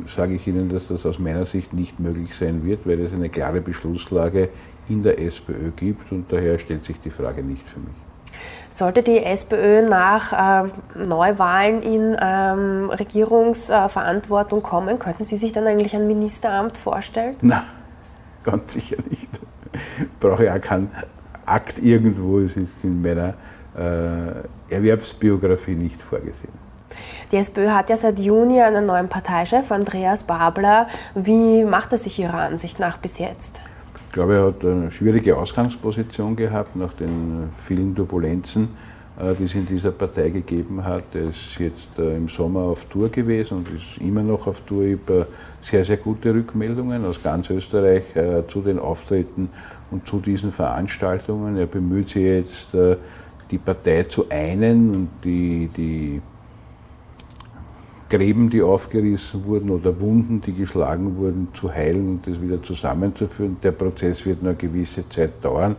sage 0.06 0.34
ich 0.34 0.46
Ihnen, 0.46 0.68
dass 0.68 0.88
das 0.88 1.06
aus 1.06 1.18
meiner 1.18 1.46
Sicht 1.46 1.72
nicht 1.72 1.98
möglich 1.98 2.34
sein 2.36 2.62
wird, 2.64 2.86
weil 2.86 3.00
es 3.00 3.14
eine 3.14 3.30
klare 3.30 3.62
Beschlusslage 3.62 4.50
in 4.90 5.02
der 5.02 5.18
SPÖ 5.18 5.70
gibt 5.74 6.12
und 6.12 6.30
daher 6.30 6.58
stellt 6.58 6.84
sich 6.84 7.00
die 7.00 7.10
Frage 7.10 7.42
nicht 7.42 7.66
für 7.66 7.80
mich. 7.80 7.94
Sollte 8.68 9.02
die 9.02 9.22
SPÖ 9.24 9.88
nach 9.88 10.66
äh, 10.66 10.68
Neuwahlen 10.98 11.80
in 11.80 12.14
ähm, 12.20 12.90
Regierungsverantwortung 12.90 14.62
kommen, 14.62 14.98
könnten 14.98 15.24
Sie 15.24 15.38
sich 15.38 15.52
dann 15.52 15.66
eigentlich 15.66 15.94
ein 15.96 16.06
Ministeramt 16.06 16.76
vorstellen? 16.76 17.36
Nein 17.40 17.62
ganz 18.50 18.72
sicher 18.72 18.96
nicht. 19.10 19.28
Brauche 20.20 20.44
ich 20.44 20.50
auch 20.50 20.60
keinen 20.60 20.90
Akt 21.46 21.78
irgendwo, 21.78 22.38
es 22.38 22.56
ist 22.56 22.84
in 22.84 23.02
meiner 23.02 23.34
äh, 23.76 24.74
Erwerbsbiografie 24.74 25.74
nicht 25.74 26.00
vorgesehen. 26.00 26.52
Die 27.32 27.36
SPÖ 27.36 27.70
hat 27.70 27.90
ja 27.90 27.96
seit 27.96 28.20
Juni 28.20 28.60
einen 28.60 28.86
neuen 28.86 29.08
Parteichef, 29.08 29.72
Andreas 29.72 30.22
Babler. 30.22 30.86
Wie 31.14 31.64
macht 31.64 31.92
er 31.92 31.98
sich 31.98 32.18
Ihrer 32.18 32.34
Ansicht 32.34 32.78
nach 32.78 32.98
bis 32.98 33.18
jetzt? 33.18 33.60
Ich 34.06 34.12
glaube, 34.12 34.36
er 34.36 34.46
hat 34.46 34.64
eine 34.64 34.92
schwierige 34.92 35.36
Ausgangsposition 35.36 36.36
gehabt 36.36 36.76
nach 36.76 36.94
den 36.94 37.50
vielen 37.58 37.96
Turbulenzen 37.96 38.68
äh, 38.68 38.93
die 39.16 39.44
es 39.44 39.54
in 39.54 39.66
dieser 39.66 39.92
Partei 39.92 40.30
gegeben 40.30 40.84
hat. 40.84 41.04
Er 41.14 41.28
ist 41.28 41.58
jetzt 41.58 41.98
äh, 41.98 42.16
im 42.16 42.28
Sommer 42.28 42.60
auf 42.62 42.86
Tour 42.86 43.08
gewesen 43.08 43.58
und 43.58 43.68
ist 43.68 43.98
immer 43.98 44.22
noch 44.22 44.46
auf 44.46 44.60
Tour. 44.62 44.84
Ich 44.84 44.98
habe 45.06 45.26
sehr, 45.60 45.84
sehr 45.84 45.98
gute 45.98 46.34
Rückmeldungen 46.34 47.04
aus 47.04 47.22
ganz 47.22 47.48
Österreich 47.50 48.04
äh, 48.16 48.46
zu 48.46 48.60
den 48.60 48.78
Auftritten 48.78 49.48
und 49.90 50.06
zu 50.06 50.18
diesen 50.18 50.50
Veranstaltungen. 50.50 51.56
Er 51.56 51.66
bemüht 51.66 52.08
sich 52.08 52.24
jetzt, 52.24 52.68
die 53.50 53.58
Partei 53.58 54.02
zu 54.04 54.26
einen 54.28 54.90
und 54.94 55.08
die, 55.22 55.68
die 55.76 56.20
Gräben, 58.08 58.50
die 58.50 58.62
aufgerissen 58.62 59.44
wurden 59.44 59.70
oder 59.70 59.98
Wunden, 59.98 60.40
die 60.40 60.52
geschlagen 60.52 61.16
wurden, 61.16 61.48
zu 61.54 61.72
heilen 61.72 62.08
und 62.08 62.26
das 62.26 62.40
wieder 62.40 62.62
zusammenzuführen. 62.62 63.56
Der 63.62 63.72
Prozess 63.72 64.24
wird 64.26 64.42
noch 64.42 64.50
eine 64.50 64.56
gewisse 64.56 65.08
Zeit 65.08 65.42
dauern. 65.42 65.76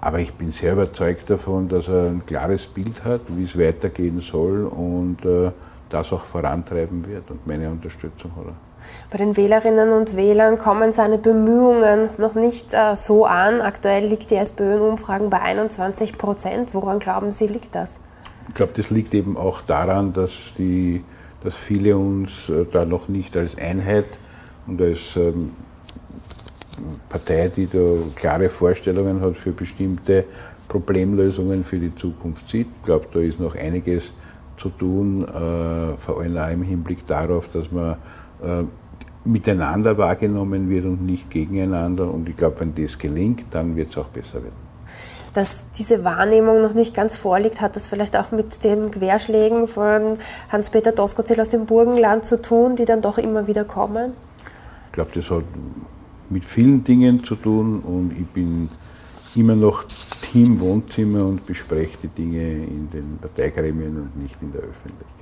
Aber 0.00 0.18
ich 0.18 0.34
bin 0.34 0.50
sehr 0.50 0.74
überzeugt 0.74 1.30
davon, 1.30 1.68
dass 1.68 1.88
er 1.88 2.06
ein 2.06 2.24
klares 2.26 2.66
Bild 2.66 3.04
hat, 3.04 3.22
wie 3.28 3.44
es 3.44 3.58
weitergehen 3.58 4.20
soll 4.20 4.66
und 4.66 5.24
äh, 5.24 5.50
das 5.88 6.12
auch 6.12 6.24
vorantreiben 6.24 7.06
wird. 7.06 7.30
Und 7.30 7.46
meine 7.46 7.70
Unterstützung 7.70 8.30
hat 8.36 8.46
er. 8.46 8.54
Bei 9.10 9.18
den 9.18 9.36
Wählerinnen 9.36 9.90
und 9.92 10.16
Wählern 10.16 10.58
kommen 10.58 10.92
seine 10.92 11.18
Bemühungen 11.18 12.08
noch 12.18 12.34
nicht 12.34 12.74
äh, 12.74 12.94
so 12.94 13.24
an. 13.24 13.60
Aktuell 13.60 14.06
liegt 14.06 14.30
die 14.30 14.36
SPÖ 14.36 14.76
in 14.76 14.80
Umfragen 14.82 15.30
bei 15.30 15.40
21 15.40 16.18
Prozent. 16.18 16.74
Woran 16.74 16.98
glauben 16.98 17.30
Sie, 17.30 17.46
liegt 17.46 17.74
das? 17.74 18.00
Ich 18.48 18.54
glaube, 18.54 18.72
das 18.76 18.90
liegt 18.90 19.14
eben 19.14 19.36
auch 19.36 19.62
daran, 19.62 20.12
dass, 20.12 20.52
die, 20.56 21.04
dass 21.42 21.56
viele 21.56 21.96
uns 21.96 22.48
äh, 22.48 22.64
da 22.70 22.84
noch 22.84 23.08
nicht 23.08 23.36
als 23.36 23.56
Einheit 23.58 24.06
und 24.66 24.80
als 24.80 25.16
ähm, 25.16 25.52
Partei, 27.08 27.50
die 27.54 27.66
da 27.66 27.78
klare 28.14 28.48
Vorstellungen 28.48 29.20
hat 29.20 29.36
für 29.36 29.52
bestimmte 29.52 30.24
Problemlösungen 30.68 31.64
für 31.64 31.78
die 31.78 31.94
Zukunft 31.94 32.48
sieht. 32.48 32.66
Ich 32.80 32.84
glaube, 32.84 33.06
da 33.12 33.20
ist 33.20 33.40
noch 33.40 33.54
einiges 33.54 34.12
zu 34.56 34.70
tun, 34.70 35.22
äh, 35.24 35.96
vor 35.96 36.20
allem 36.20 36.36
auch 36.36 36.50
im 36.50 36.62
Hinblick 36.62 37.06
darauf, 37.06 37.50
dass 37.52 37.70
man 37.70 37.96
äh, 38.42 38.64
miteinander 39.24 39.96
wahrgenommen 39.98 40.68
wird 40.70 40.84
und 40.84 41.04
nicht 41.04 41.30
gegeneinander. 41.30 42.10
Und 42.10 42.28
ich 42.28 42.36
glaube, 42.36 42.60
wenn 42.60 42.74
das 42.74 42.98
gelingt, 42.98 43.46
dann 43.50 43.76
wird 43.76 43.90
es 43.90 43.98
auch 43.98 44.06
besser 44.06 44.42
werden. 44.42 44.66
Dass 45.34 45.66
diese 45.76 46.02
Wahrnehmung 46.02 46.62
noch 46.62 46.72
nicht 46.72 46.94
ganz 46.94 47.14
vorliegt, 47.14 47.60
hat 47.60 47.76
das 47.76 47.88
vielleicht 47.88 48.16
auch 48.16 48.30
mit 48.30 48.64
den 48.64 48.90
Querschlägen 48.90 49.68
von 49.68 50.18
Hans-Peter 50.50 50.92
Doskozil 50.92 51.38
aus 51.40 51.50
dem 51.50 51.66
Burgenland 51.66 52.24
zu 52.24 52.40
tun, 52.40 52.74
die 52.76 52.86
dann 52.86 53.02
doch 53.02 53.18
immer 53.18 53.46
wieder 53.46 53.64
kommen? 53.64 54.12
Ich 54.86 54.92
glaube, 54.92 55.10
das 55.14 55.30
hat 55.30 55.44
mit 56.30 56.44
vielen 56.44 56.82
Dingen 56.84 57.22
zu 57.22 57.36
tun 57.36 57.80
und 57.80 58.12
ich 58.12 58.26
bin 58.26 58.68
immer 59.34 59.56
noch 59.56 59.84
Team 60.22 60.58
Wohnzimmer 60.60 61.24
und 61.24 61.46
bespreche 61.46 61.96
die 62.02 62.08
Dinge 62.08 62.64
in 62.64 62.88
den 62.90 63.18
Parteigremien 63.20 63.96
und 63.96 64.22
nicht 64.22 64.36
in 64.42 64.52
der 64.52 64.62
Öffentlichkeit. 64.62 65.15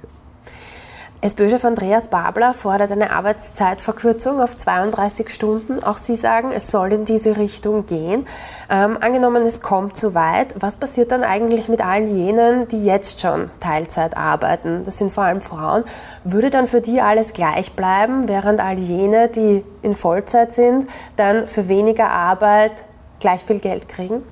SPÖ-Chef 1.25 1.65
Andreas 1.65 2.09
Babler 2.09 2.53
fordert 2.53 2.93
eine 2.93 3.11
Arbeitszeitverkürzung 3.11 4.43
auf 4.43 4.59
32 4.59 5.31
Stunden. 5.31 5.83
Auch 5.83 5.97
Sie 5.97 6.17
sagen, 6.17 6.53
es 6.55 6.71
soll 6.71 6.93
in 6.93 7.07
diese 7.07 7.39
Richtung 7.39 7.87
gehen. 7.87 8.27
Ähm, 8.69 8.99
angenommen, 9.01 9.43
es 9.45 9.63
kommt 9.63 9.97
zu 9.97 10.15
weit, 10.15 10.55
was 10.61 10.77
passiert 10.77 11.13
dann 11.13 11.25
eigentlich 11.25 11.71
mit 11.71 11.83
allen 11.83 12.15
jenen, 12.15 12.69
die 12.69 12.85
jetzt 12.85 13.23
schon 13.23 13.51
Teilzeit 13.59 14.19
arbeiten? 14.19 14.83
Das 14.85 14.99
sind 14.99 15.11
vor 15.11 15.25
allem 15.25 15.41
Frauen. 15.41 15.85
Würde 16.25 16.51
dann 16.51 16.67
für 16.67 16.83
die 16.83 17.01
alles 17.01 17.33
gleich 17.33 17.73
bleiben, 17.73 18.29
während 18.29 18.61
all 18.61 18.79
jene, 18.79 19.29
die 19.29 19.65
in 19.81 19.95
Vollzeit 19.95 20.53
sind, 20.53 20.87
dann 21.17 21.49
für 21.49 21.69
weniger 21.69 22.11
Arbeit 22.11 22.85
gleich 23.19 23.47
viel 23.47 23.61
Geld 23.61 23.89
kriegen? 23.89 24.23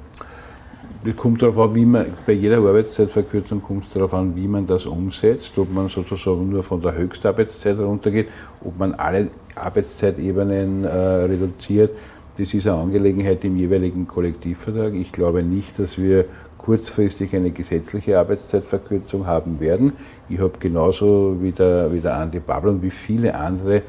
Es 1.05 1.17
kommt 1.17 1.43
darauf 1.43 1.59
an, 1.59 1.75
wie 1.75 1.85
man, 1.85 2.07
bei 2.25 2.33
jeder 2.33 2.59
Arbeitszeitverkürzung 2.59 3.61
kommt 3.61 3.85
es 3.85 3.93
darauf 3.93 4.15
an, 4.15 4.37
wie 4.37 4.47
man 4.47 4.67
das 4.67 4.87
umsetzt, 4.87 5.59
ob 5.59 5.73
man 5.73 5.89
sozusagen 5.89 6.49
nur 6.49 6.63
von 6.63 6.81
der 6.81 6.95
Höchstarbeitszeit 6.95 7.77
runtergeht, 7.81 8.29
ob 8.65 8.79
man 8.79 8.95
alle 8.95 9.27
Arbeitszeitebenen 9.57 10.85
äh, 10.85 10.89
reduziert. 10.89 11.91
Das 12.39 12.55
ist 12.55 12.69
eine 12.69 12.77
Angelegenheit 12.79 13.45
im 13.45 13.57
jeweiligen 13.57 14.07
Kollektivvertrag. 14.07 14.95
Ich 14.95 15.11
glaube 15.11 15.43
nicht, 15.43 15.77
dass 15.81 15.99
wir 15.99 16.27
kurzfristig 16.57 17.35
eine 17.35 17.51
gesetzliche 17.51 18.21
Arbeitszeitverkürzung 18.21 19.27
haben 19.27 19.59
werden. 19.59 19.95
Ich 20.29 20.39
habe 20.39 20.53
genauso 20.61 21.37
wie 21.41 21.51
der, 21.51 21.93
wie 21.93 21.99
der 21.99 22.17
Andi 22.17 22.39
Babel 22.39 22.71
und 22.71 22.83
wie 22.83 22.91
viele 22.91 23.35
andere 23.35 23.83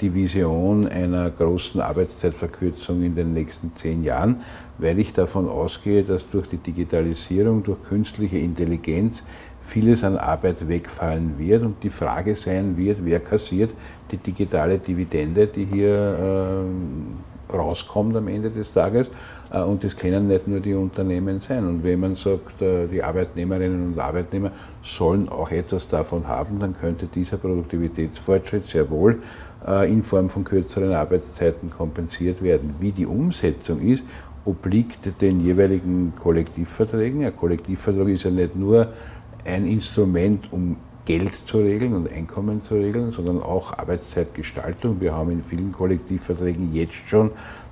die 0.00 0.14
Vision 0.14 0.86
einer 0.88 1.30
großen 1.30 1.80
Arbeitszeitverkürzung 1.80 3.02
in 3.02 3.14
den 3.14 3.32
nächsten 3.32 3.72
zehn 3.76 4.04
Jahren 4.04 4.40
weil 4.80 4.98
ich 4.98 5.12
davon 5.12 5.48
ausgehe, 5.48 6.02
dass 6.02 6.28
durch 6.28 6.48
die 6.48 6.56
Digitalisierung, 6.56 7.62
durch 7.62 7.82
künstliche 7.82 8.38
Intelligenz 8.38 9.22
vieles 9.62 10.02
an 10.04 10.16
Arbeit 10.16 10.66
wegfallen 10.66 11.38
wird 11.38 11.62
und 11.62 11.82
die 11.82 11.90
Frage 11.90 12.34
sein 12.34 12.76
wird, 12.76 13.04
wer 13.04 13.20
kassiert 13.20 13.70
die 14.10 14.16
digitale 14.16 14.78
Dividende, 14.78 15.46
die 15.46 15.64
hier 15.64 16.64
äh, 17.48 17.54
rauskommt 17.54 18.16
am 18.16 18.26
Ende 18.28 18.50
des 18.50 18.72
Tages. 18.72 19.08
Äh, 19.52 19.62
und 19.62 19.84
das 19.84 19.94
können 19.94 20.26
nicht 20.26 20.48
nur 20.48 20.60
die 20.60 20.74
Unternehmen 20.74 21.38
sein. 21.38 21.66
Und 21.66 21.84
wenn 21.84 22.00
man 22.00 22.14
sagt, 22.16 22.60
äh, 22.62 22.86
die 22.88 23.02
Arbeitnehmerinnen 23.02 23.92
und 23.92 23.98
Arbeitnehmer 23.98 24.50
sollen 24.82 25.28
auch 25.28 25.50
etwas 25.50 25.86
davon 25.86 26.26
haben, 26.26 26.58
dann 26.58 26.74
könnte 26.76 27.06
dieser 27.06 27.36
Produktivitätsfortschritt 27.36 28.66
sehr 28.66 28.90
wohl 28.90 29.12
äh, 29.12 29.16
in 29.86 30.02
Form 30.02 30.30
von 30.30 30.44
kürzeren 30.44 30.92
Arbeitszeiten 30.92 31.70
kompensiert 31.70 32.42
werden. 32.42 32.76
Wie 32.78 32.92
die 32.92 33.06
Umsetzung 33.06 33.80
ist 33.80 34.04
obliegt 34.44 35.20
den 35.20 35.40
jeweiligen 35.40 36.14
Kollektivverträgen. 36.18 37.24
Ein 37.24 37.36
Kollektivvertrag 37.36 38.08
ist 38.08 38.24
ja 38.24 38.30
nicht 38.30 38.56
nur 38.56 38.88
ein 39.44 39.66
Instrument, 39.66 40.52
um 40.52 40.76
Geld 41.04 41.32
zu 41.32 41.58
regeln 41.58 41.94
und 41.94 42.10
Einkommen 42.10 42.60
zu 42.60 42.74
regeln, 42.74 43.10
sondern 43.10 43.42
auch 43.42 43.76
Arbeitszeitgestaltung. 43.76 45.00
Wir 45.00 45.14
haben 45.14 45.30
in 45.30 45.42
vielen 45.42 45.72
Kollektivverträgen 45.72 46.72
jetzt 46.74 46.94
schon 46.94 47.30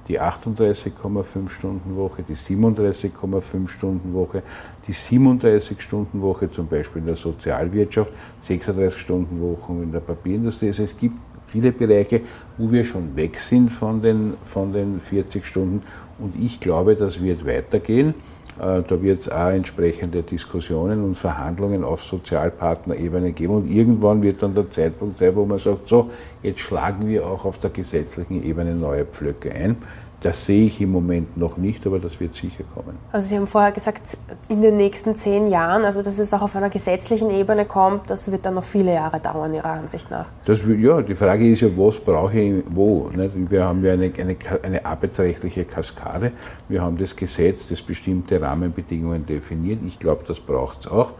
die 0.09 0.21
38,5 0.21 1.49
Stunden 1.51 1.95
Woche, 1.95 2.23
die 2.23 2.35
37,5 2.35 3.69
Stunden 3.69 4.15
Woche, 4.15 4.43
die 4.87 4.93
37 4.93 5.81
Stunden 5.81 6.23
Woche 6.23 6.51
zum 6.51 6.67
Beispiel 6.67 7.01
in 7.01 7.07
der 7.07 7.17
Sozialwirtschaft, 7.17 8.11
36 8.41 8.99
Stunden 8.99 9.41
Woche 9.41 9.73
in 9.83 9.93
der 9.93 10.01
Papierindustrie. 10.01 10.69
Also 10.69 10.85
es 10.85 10.97
gibt 10.97 11.19
viele 11.49 11.73
Bereiche, 11.73 12.21
wo 12.57 12.71
wir 12.71 12.85
schon 12.85 13.17
weg 13.17 13.39
sind 13.41 13.71
von 13.71 14.01
den, 14.01 14.35
von 14.45 14.73
den 14.73 15.01
40 15.01 15.45
Stunden. 15.45 15.83
Und 16.19 16.35
ich 16.41 16.61
glaube, 16.61 16.95
das 16.95 17.23
wird 17.23 17.47
weitergehen. 17.47 18.15
Äh, 18.59 18.83
da 18.83 19.03
wird 19.03 19.21
es 19.21 19.31
auch 19.31 19.51
entsprechende 19.51 20.23
Diskussionen 20.23 21.05
und 21.05 21.17
Verhandlungen 21.17 21.85
auf 21.85 22.03
Sozialpartnerebene 22.03 23.33
geben. 23.33 23.55
Und 23.55 23.71
irgendwann 23.71 24.23
wird 24.23 24.43
dann 24.43 24.55
der 24.55 24.71
Zeitpunkt 24.71 25.19
sein, 25.19 25.35
wo 25.37 25.45
man 25.45 25.59
sagt, 25.59 25.89
so, 25.89 26.11
jetzt 26.43 26.61
schlagen 26.61 27.09
wir 27.09 27.27
auch 27.27 27.45
auf 27.45 27.59
der 27.59 27.71
gesetzlichen 27.71 28.45
Ebene 28.45 28.75
neue 28.75 29.05
Pflöcke 29.05 29.53
ein. 29.53 29.77
Das 30.21 30.47
sehe 30.47 30.67
ich 30.67 30.81
im 30.81 30.91
Moment 30.91 31.37
noch 31.37 31.57
nicht, 31.57 31.87
aber 31.87 32.01
das 32.01 32.19
wird 32.19 32.35
sicher 32.35 32.65
kommen. 32.75 32.99
Also 33.13 33.29
Sie 33.29 33.37
haben 33.37 33.47
vorher 33.47 33.71
gesagt, 33.71 34.19
in 34.49 34.63
den 34.63 34.77
nächsten 34.77 35.15
zehn 35.15 35.47
Jahren, 35.47 35.85
also 35.85 36.03
dass 36.03 36.19
es 36.19 36.35
auch 36.35 36.43
auf 36.43 36.57
einer 36.57 36.71
gesetzlichen 36.71 37.31
Ebene 37.31 37.65
kommt, 37.65 38.11
das 38.11 38.29
wird 38.31 38.45
dann 38.45 38.55
noch 38.55 38.65
viele 38.65 38.95
Jahre 38.95 39.21
dauern, 39.21 39.55
Ihrer 39.55 39.71
Ansicht 39.71 40.11
nach. 40.11 40.29
Das, 40.45 40.63
ja, 40.67 41.03
die 41.03 41.15
Frage 41.15 41.49
ist 41.49 41.61
ja, 41.61 41.69
was 41.77 42.01
brauche 42.01 42.37
ich 42.37 42.65
wo? 42.69 43.09
Nicht? 43.15 43.51
Wir 43.51 43.65
haben 43.65 43.85
ja 43.85 43.93
eine, 43.93 44.13
eine, 44.19 44.37
eine 44.63 44.85
arbeitsrechtliche 44.85 45.65
Kaskade, 45.65 46.33
wir 46.69 46.83
haben 46.83 46.99
das 46.99 47.15
Gesetz, 47.15 47.69
das 47.69 47.81
bestimmte 47.81 48.41
Rahmenbedingungen 48.41 49.25
definiert. 49.25 49.79
Ich 49.87 50.01
glaube, 50.01 50.25
das 50.27 50.41
braucht 50.41 50.81
es 50.81 50.87
auch. 50.89 51.13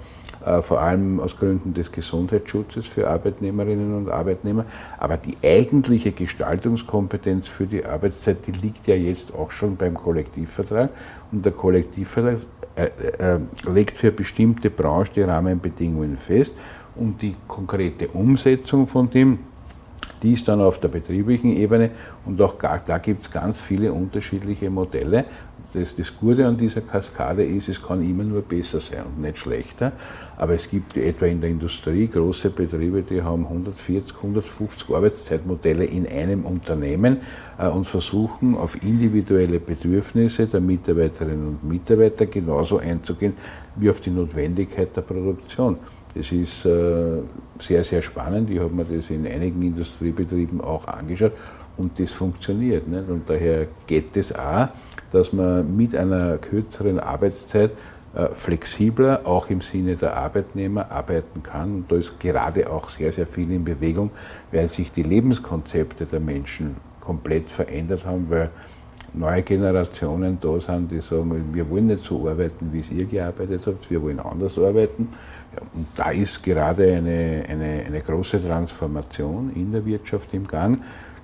Äh, 0.49 0.63
vor 0.63 0.81
allem 0.81 1.21
aus 1.21 1.37
Gründen 1.37 1.75
des 1.75 1.93
Gesundheitsschutzes 1.93 2.87
für 2.87 3.11
Arbeitnehmerinnen 3.11 3.95
und 3.95 4.09
Arbeitnehmer. 4.09 4.65
Aber 4.97 5.19
die 5.19 5.37
eigentliche 5.45 6.13
Gestaltungskompetenz 6.13 7.49
für 7.49 7.67
die 7.67 7.85
Arbeitszeit, 7.85 8.47
die 8.47 8.53
liegt 8.53 8.87
ja 8.87 8.95
jetzt 8.95 9.35
auch 9.35 9.51
schon 9.51 9.77
beim 9.77 9.95
Kollektivvertrag. 9.95 10.91
Und 11.33 11.45
der 11.45 11.53
Kollektivvertrag 11.53 12.39
äh, 12.77 13.35
äh, 13.35 13.41
legt 13.71 13.97
für 13.97 14.11
bestimmte 14.11 14.71
Branchen 14.71 15.11
die 15.17 15.23
Rahmenbedingungen 15.23 16.17
fest 16.17 16.57
und 16.97 17.21
die 17.21 17.37
konkrete 17.47 18.09
Umsetzung 18.09 18.87
von 18.87 19.11
dem, 19.11 19.41
die 20.23 20.33
ist 20.33 20.49
dann 20.49 20.61
auf 20.61 20.81
der 20.81 20.89
betrieblichen 20.89 21.57
Ebene 21.57 21.91
und 22.25 22.41
auch 22.43 22.55
da 22.59 22.99
gibt 22.99 23.23
es 23.23 23.31
ganz 23.31 23.63
viele 23.63 23.93
unterschiedliche 23.93 24.69
Modelle 24.69 25.27
das, 25.75 25.95
das 25.95 26.17
Gute 26.17 26.47
an 26.47 26.57
dieser 26.57 26.81
Kaskade 26.81 27.45
ist, 27.45 27.69
es 27.69 27.83
kann 27.83 28.03
immer 28.03 28.25
nur 28.25 28.43
besser 28.43 28.81
sein 28.81 29.05
und 29.05 29.21
nicht 29.21 29.39
schlechter. 29.39 29.93
Aber 30.37 30.55
es 30.55 30.71
gibt 30.71 30.97
etwa 30.97 31.27
in 31.27 31.41
der 31.41 31.51
Industrie 31.51 32.07
große 32.07 32.51
Betriebe, 32.51 33.03
die 33.03 33.23
haben 33.23 33.45
140, 33.45 34.17
150 34.17 34.89
Arbeitszeitmodelle 34.95 35.85
in 35.85 36.07
einem 36.07 36.47
Unternehmen 36.47 37.19
äh, 37.59 37.69
und 37.69 37.87
versuchen 37.87 38.57
auf 38.57 38.83
individuelle 38.83 39.61
Bedürfnisse 39.61 40.47
der 40.47 40.61
Mitarbeiterinnen 40.61 41.49
und 41.49 41.65
Mitarbeiter 41.65 42.27
genauso 42.27 42.79
einzugehen 42.79 43.35
wie 43.77 43.91
auf 43.91 44.01
die 44.01 44.11
Notwendigkeit 44.11 44.97
der 44.97 45.03
Produktion. 45.03 45.77
Das 46.15 46.33
ist 46.33 46.65
äh, 46.65 47.21
sehr, 47.59 47.85
sehr 47.85 48.03
spannend. 48.03 48.49
Ich 48.51 48.59
habe 48.59 48.75
mir 48.75 48.85
das 48.85 49.11
in 49.11 49.27
einigen 49.27 49.61
Industriebetrieben 49.63 50.61
auch 50.61 50.87
angeschaut 50.87 51.33
und 51.77 51.99
das 51.99 52.13
funktioniert. 52.13 52.89
Nicht? 52.89 53.09
Und 53.09 53.29
daher 53.29 53.69
geht 53.87 54.17
es 54.17 54.35
auch 54.35 54.69
dass 55.11 55.33
man 55.33 55.77
mit 55.77 55.95
einer 55.95 56.39
kürzeren 56.39 57.01
Arbeitszeit 57.01 57.71
äh, 58.15 58.29
flexibler, 58.35 59.21
auch 59.25 59.51
im 59.51 59.61
Sinne 59.61 59.97
der 59.97 60.17
Arbeitnehmer, 60.17 60.91
arbeiten 60.91 61.43
kann. 61.43 61.75
Und 61.77 61.93
da 61.93 61.97
ist 61.97 62.19
gerade 62.19 62.71
auch 62.71 62.89
sehr, 62.89 63.13
sehr 63.13 63.27
viel 63.27 63.51
in 63.53 63.65
Bewegung, 63.65 64.11
weil 64.51 64.67
sich 64.69 64.91
die 64.91 65.03
Lebenskonzepte 65.03 66.07
der 66.07 66.21
Menschen 66.21 66.77
komplett 67.01 67.47
verändert 67.47 68.05
haben, 68.07 68.27
weil 68.29 68.51
neue 69.15 69.43
Generationen 69.43 70.39
da 70.41 70.59
sind, 70.61 70.91
die 70.91 71.01
sagen, 71.01 71.51
wir 71.53 71.69
wollen 71.69 71.87
nicht 71.87 72.05
so 72.05 72.29
arbeiten, 72.29 72.73
wie 72.73 72.81
es 72.81 72.91
ihr 72.91 73.07
gearbeitet 73.07 73.63
habt, 73.67 73.91
wir 73.91 74.03
wollen 74.03 74.21
anders 74.21 74.59
arbeiten. 74.59 75.09
Und 75.75 75.87
da 75.95 76.11
ist 76.11 76.43
gerade 76.43 76.95
eine, 76.95 77.45
eine, 77.49 77.85
eine 77.87 78.01
große 78.01 78.43
Transformation 78.43 79.53
in 79.55 79.73
der 79.73 79.85
Wirtschaft 79.85 80.33
im 80.35 80.47
Gang 80.47 80.79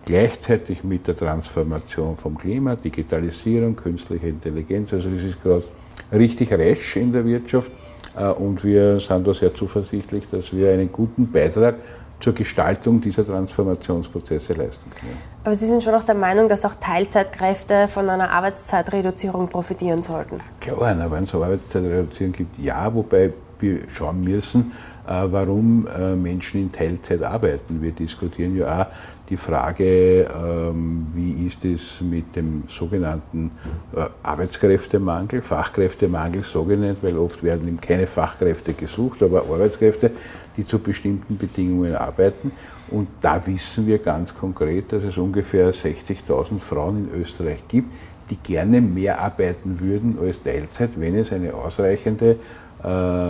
gleichzeitig 0.04 0.84
mit 0.84 1.08
der 1.08 1.16
Transformation 1.16 2.16
vom 2.16 2.36
Klima, 2.36 2.76
Digitalisierung, 2.76 3.76
künstliche 3.76 4.28
Intelligenz. 4.28 4.92
Also 4.92 5.10
das 5.10 5.22
ist 5.22 5.42
gerade 5.42 5.64
richtig 6.12 6.52
rasch 6.52 6.96
in 6.96 7.12
der 7.12 7.24
Wirtschaft 7.24 7.70
äh, 8.16 8.26
und 8.26 8.62
wir 8.64 9.00
sind 9.00 9.26
da 9.26 9.34
sehr 9.34 9.54
zuversichtlich, 9.54 10.24
dass 10.30 10.52
wir 10.52 10.72
einen 10.72 10.92
guten 10.92 11.30
Beitrag 11.30 11.76
zur 12.20 12.32
Gestaltung 12.32 13.00
dieser 13.00 13.24
Transformationsprozesse 13.26 14.54
leisten 14.54 14.88
können. 14.90 15.18
Aber 15.42 15.54
Sie 15.54 15.66
sind 15.66 15.82
schon 15.82 15.94
auch 15.94 16.04
der 16.04 16.14
Meinung, 16.14 16.48
dass 16.48 16.64
auch 16.64 16.74
Teilzeitkräfte 16.74 17.88
von 17.88 18.08
einer 18.08 18.30
Arbeitszeitreduzierung 18.30 19.48
profitieren 19.48 20.00
sollten? 20.00 20.40
Klar, 20.60 21.10
wenn 21.10 21.24
es 21.24 21.34
eine 21.34 21.44
Arbeitszeitreduzierung 21.44 22.32
gibt, 22.32 22.58
ja, 22.58 22.94
wobei 22.94 23.32
wir 23.58 23.80
schauen 23.88 24.22
müssen, 24.22 24.72
warum 25.06 25.86
äh, 25.86 26.14
Menschen 26.14 26.62
in 26.62 26.72
Teilzeit 26.72 27.22
arbeiten. 27.22 27.82
Wir 27.82 27.92
diskutieren 27.92 28.56
ja 28.56 28.82
auch 28.82 28.86
die 29.28 29.36
Frage, 29.36 30.26
ähm, 30.26 31.06
wie 31.14 31.46
ist 31.46 31.64
es 31.64 32.00
mit 32.00 32.36
dem 32.36 32.64
sogenannten 32.68 33.50
äh, 33.94 34.06
Arbeitskräftemangel, 34.22 35.40
Fachkräftemangel, 35.40 36.42
so 36.42 36.64
genannt, 36.64 36.98
weil 37.02 37.16
oft 37.16 37.42
werden 37.42 37.66
eben 37.68 37.80
keine 37.80 38.06
Fachkräfte 38.06 38.74
gesucht, 38.74 39.22
aber 39.22 39.42
Arbeitskräfte, 39.42 40.10
die 40.56 40.64
zu 40.64 40.78
bestimmten 40.78 41.36
Bedingungen 41.38 41.94
arbeiten. 41.94 42.52
Und 42.90 43.08
da 43.20 43.44
wissen 43.46 43.86
wir 43.86 43.98
ganz 43.98 44.34
konkret, 44.34 44.92
dass 44.92 45.04
es 45.04 45.16
ungefähr 45.16 45.72
60.000 45.72 46.58
Frauen 46.58 47.08
in 47.08 47.20
Österreich 47.20 47.64
gibt, 47.66 47.90
die 48.30 48.36
gerne 48.36 48.80
mehr 48.80 49.20
arbeiten 49.20 49.80
würden 49.80 50.18
als 50.20 50.42
Teilzeit, 50.42 50.90
wenn 50.96 51.14
es 51.14 51.32
eine 51.32 51.54
ausreichende 51.54 52.32
äh, 52.32 52.36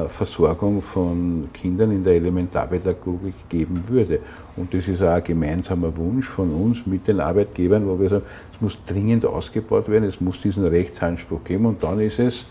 Versorgung 0.08 0.82
von 0.82 1.42
Kindern 1.52 1.92
in 1.92 2.02
der 2.02 2.14
Elementarpädagogik 2.14 3.48
geben 3.48 3.84
würde. 3.86 4.18
Und 4.56 4.74
das 4.74 4.88
ist 4.88 5.00
auch 5.00 5.12
ein 5.12 5.22
gemeinsamer 5.22 5.96
Wunsch 5.96 6.26
von 6.26 6.52
uns 6.52 6.86
mit 6.86 7.06
den 7.06 7.20
Arbeitgebern, 7.20 7.86
wo 7.86 7.98
wir 8.00 8.08
sagen, 8.08 8.24
es 8.52 8.60
muss 8.60 8.78
dringend 8.84 9.24
ausgebaut 9.24 9.88
werden, 9.88 10.04
es 10.06 10.20
muss 10.20 10.40
diesen 10.40 10.66
Rechtsanspruch 10.66 11.44
geben 11.44 11.66
und 11.66 11.84
dann 11.84 12.00
ist 12.00 12.18
es 12.18 12.46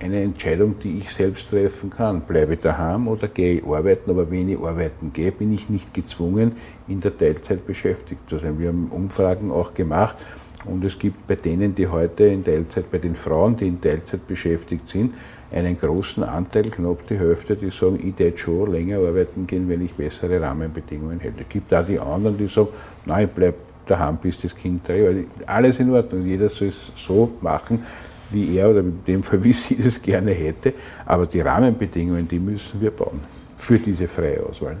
eine 0.00 0.22
Entscheidung, 0.22 0.76
die 0.82 0.98
ich 0.98 1.10
selbst 1.10 1.50
treffen 1.50 1.90
kann. 1.90 2.22
Bleibe 2.22 2.56
daheim 2.56 3.08
oder 3.08 3.28
gehe 3.28 3.58
ich 3.58 3.66
arbeiten, 3.66 4.10
aber 4.10 4.30
wenn 4.30 4.48
ich 4.48 4.58
arbeiten 4.58 5.12
gehe, 5.12 5.32
bin 5.32 5.52
ich 5.52 5.68
nicht 5.68 5.92
gezwungen, 5.92 6.52
in 6.88 7.00
der 7.00 7.16
Teilzeit 7.16 7.66
beschäftigt 7.66 8.28
zu 8.28 8.38
sein. 8.38 8.58
Wir 8.58 8.68
haben 8.68 8.88
Umfragen 8.90 9.50
auch 9.50 9.74
gemacht 9.74 10.16
und 10.64 10.84
es 10.84 10.98
gibt 10.98 11.26
bei 11.26 11.34
denen, 11.34 11.74
die 11.74 11.86
heute 11.86 12.24
in 12.24 12.44
Teilzeit, 12.44 12.90
bei 12.90 12.98
den 12.98 13.14
Frauen, 13.14 13.56
die 13.56 13.66
in 13.66 13.80
Teilzeit 13.80 14.26
beschäftigt 14.26 14.88
sind, 14.88 15.14
einen 15.50 15.78
großen 15.78 16.22
Anteil, 16.22 16.70
knapp 16.70 17.06
die 17.06 17.18
Hälfte, 17.18 17.56
die 17.56 17.70
sagen, 17.70 17.98
ich 18.02 18.18
werde 18.18 18.38
schon 18.38 18.72
länger 18.72 18.98
arbeiten 18.98 19.46
gehen, 19.46 19.68
wenn 19.68 19.84
ich 19.84 19.92
bessere 19.92 20.40
Rahmenbedingungen 20.40 21.20
hätte. 21.20 21.42
Es 21.42 21.48
gibt 21.48 21.72
auch 21.74 21.84
die 21.84 21.98
anderen, 21.98 22.38
die 22.38 22.46
sagen, 22.46 22.68
nein, 23.04 23.26
ich 23.26 23.34
bleibe 23.34 23.58
daheim, 23.86 24.16
bis 24.16 24.40
das 24.40 24.54
Kind 24.54 24.88
drei. 24.88 25.24
Alles 25.46 25.78
in 25.78 25.90
Ordnung, 25.90 26.24
jeder 26.24 26.48
soll 26.48 26.68
es 26.68 26.92
so 26.94 27.32
machen, 27.40 27.84
wie 28.30 28.56
er 28.56 28.70
oder 28.70 28.80
in 28.80 29.04
dem 29.06 29.22
Fall, 29.22 29.42
wie 29.44 29.52
sie 29.52 29.76
das 29.76 30.00
gerne 30.00 30.30
hätte. 30.30 30.72
Aber 31.04 31.26
die 31.26 31.40
Rahmenbedingungen, 31.40 32.26
die 32.26 32.38
müssen 32.38 32.80
wir 32.80 32.90
bauen 32.90 33.20
für 33.56 33.78
diese 33.78 34.08
freie 34.08 34.42
Auswahl. 34.42 34.78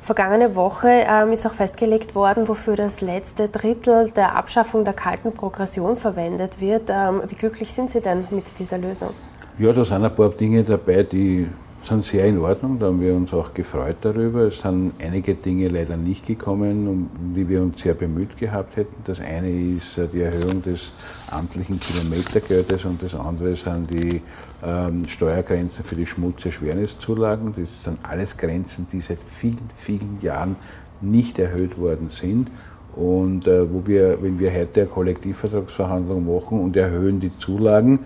Vergangene 0.00 0.54
Woche 0.54 0.88
ähm, 0.88 1.32
ist 1.32 1.46
auch 1.46 1.52
festgelegt 1.52 2.14
worden, 2.14 2.48
wofür 2.48 2.76
das 2.76 3.00
letzte 3.00 3.48
Drittel 3.48 4.10
der 4.12 4.36
Abschaffung 4.36 4.84
der 4.84 4.94
kalten 4.94 5.32
Progression 5.32 5.96
verwendet 5.96 6.60
wird. 6.60 6.88
Ähm, 6.88 7.22
wie 7.26 7.34
glücklich 7.34 7.72
sind 7.72 7.90
Sie 7.90 8.00
denn 8.00 8.26
mit 8.30 8.58
dieser 8.58 8.78
Lösung? 8.78 9.10
Ja, 9.58 9.72
da 9.72 9.84
sind 9.84 10.04
ein 10.04 10.14
paar 10.14 10.30
Dinge 10.30 10.62
dabei, 10.62 11.02
die 11.02 11.48
sind 11.82 12.04
sehr 12.04 12.26
in 12.26 12.38
Ordnung. 12.38 12.78
Da 12.78 12.86
haben 12.86 13.00
wir 13.00 13.14
uns 13.14 13.32
auch 13.32 13.54
gefreut 13.54 13.96
darüber. 14.02 14.42
Es 14.42 14.60
sind 14.60 14.92
einige 14.98 15.34
Dinge 15.34 15.68
leider 15.68 15.96
nicht 15.96 16.26
gekommen, 16.26 16.88
um 16.88 17.10
die 17.34 17.48
wir 17.48 17.62
uns 17.62 17.80
sehr 17.80 17.94
bemüht 17.94 18.36
gehabt 18.36 18.76
hätten. 18.76 18.94
Das 19.04 19.20
eine 19.20 19.50
ist 19.50 19.98
äh, 19.98 20.06
die 20.06 20.20
Erhöhung 20.20 20.62
des 20.62 20.92
amtlichen 21.30 21.80
Kilometergeldes 21.80 22.84
und 22.84 23.02
das 23.02 23.14
andere 23.14 23.56
sind 23.56 23.92
die 23.92 24.22
ähm, 24.64 25.06
Steuergrenzen 25.06 25.84
für 25.84 25.94
die 25.94 26.06
Schmutzerschwerniszulagen. 26.06 27.54
Das 27.56 27.84
sind 27.84 27.98
alles 28.02 28.36
Grenzen, 28.36 28.86
die 28.92 29.00
seit 29.00 29.20
vielen, 29.24 29.70
vielen 29.74 30.18
Jahren 30.20 30.56
nicht 31.00 31.38
erhöht 31.38 31.78
worden 31.78 32.08
sind. 32.08 32.48
Und 32.96 33.46
äh, 33.46 33.72
wo 33.72 33.86
wir, 33.86 34.20
wenn 34.22 34.38
wir 34.40 34.52
heute 34.52 34.80
eine 34.80 34.90
Kollektivvertragsverhandlung 34.90 36.26
machen 36.26 36.60
und 36.60 36.76
erhöhen 36.76 37.20
die 37.20 37.36
Zulagen, 37.36 38.00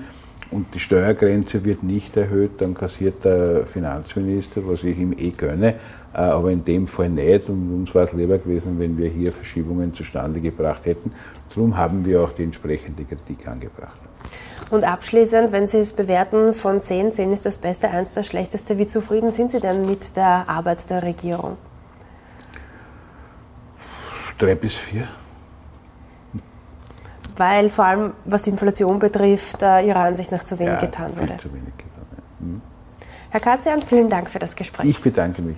und 0.50 0.74
die 0.74 0.80
Steuergrenze 0.80 1.64
wird 1.64 1.82
nicht 1.82 2.16
erhöht, 2.16 2.60
dann 2.60 2.74
kassiert 2.74 3.24
der 3.24 3.66
Finanzminister, 3.66 4.60
was 4.66 4.84
ich 4.84 4.98
ihm 4.98 5.14
eh 5.16 5.30
gönne, 5.30 5.74
äh, 6.14 6.18
aber 6.18 6.50
in 6.50 6.64
dem 6.64 6.86
Fall 6.86 7.08
nicht. 7.08 7.48
Und 7.48 7.74
uns 7.74 7.94
war 7.94 8.04
es 8.04 8.12
lieber 8.12 8.38
gewesen, 8.38 8.78
wenn 8.78 8.98
wir 8.98 9.08
hier 9.08 9.32
Verschiebungen 9.32 9.94
zustande 9.94 10.40
gebracht 10.40 10.84
hätten. 10.84 11.12
Darum 11.54 11.76
haben 11.76 12.04
wir 12.04 12.22
auch 12.22 12.32
die 12.32 12.44
entsprechende 12.44 13.04
Kritik 13.04 13.46
angebracht. 13.48 13.98
Und 14.70 14.84
abschließend, 14.84 15.52
wenn 15.52 15.66
Sie 15.66 15.78
es 15.78 15.92
bewerten 15.92 16.54
von 16.54 16.80
10, 16.80 17.12
10 17.12 17.32
ist 17.32 17.44
das 17.44 17.58
Beste, 17.58 17.90
1 17.90 18.14
das 18.14 18.26
Schlechteste, 18.26 18.78
wie 18.78 18.86
zufrieden 18.86 19.30
sind 19.30 19.50
Sie 19.50 19.60
denn 19.60 19.86
mit 19.86 20.16
der 20.16 20.48
Arbeit 20.48 20.88
der 20.88 21.02
Regierung? 21.02 21.58
Drei 24.38 24.54
bis 24.54 24.74
vier 24.74 25.06
weil 27.36 27.70
vor 27.70 27.84
allem, 27.84 28.12
was 28.24 28.42
die 28.42 28.50
Inflation 28.50 28.98
betrifft, 28.98 29.62
äh, 29.62 29.86
Ihrer 29.86 30.00
Ansicht 30.00 30.32
nach 30.32 30.44
zu 30.44 30.58
wenig 30.58 30.74
ja, 30.74 30.80
getan 30.80 31.16
wurde. 31.16 31.36
Zu 31.38 31.52
wenig 31.52 31.76
getan, 31.76 32.06
ja. 32.10 32.46
hm. 32.46 32.60
Herr 33.30 33.40
Katzian, 33.40 33.82
vielen 33.82 34.10
Dank 34.10 34.28
für 34.28 34.38
das 34.38 34.56
Gespräch. 34.56 34.88
Ich 34.88 35.00
bedanke 35.00 35.42
mich. 35.42 35.56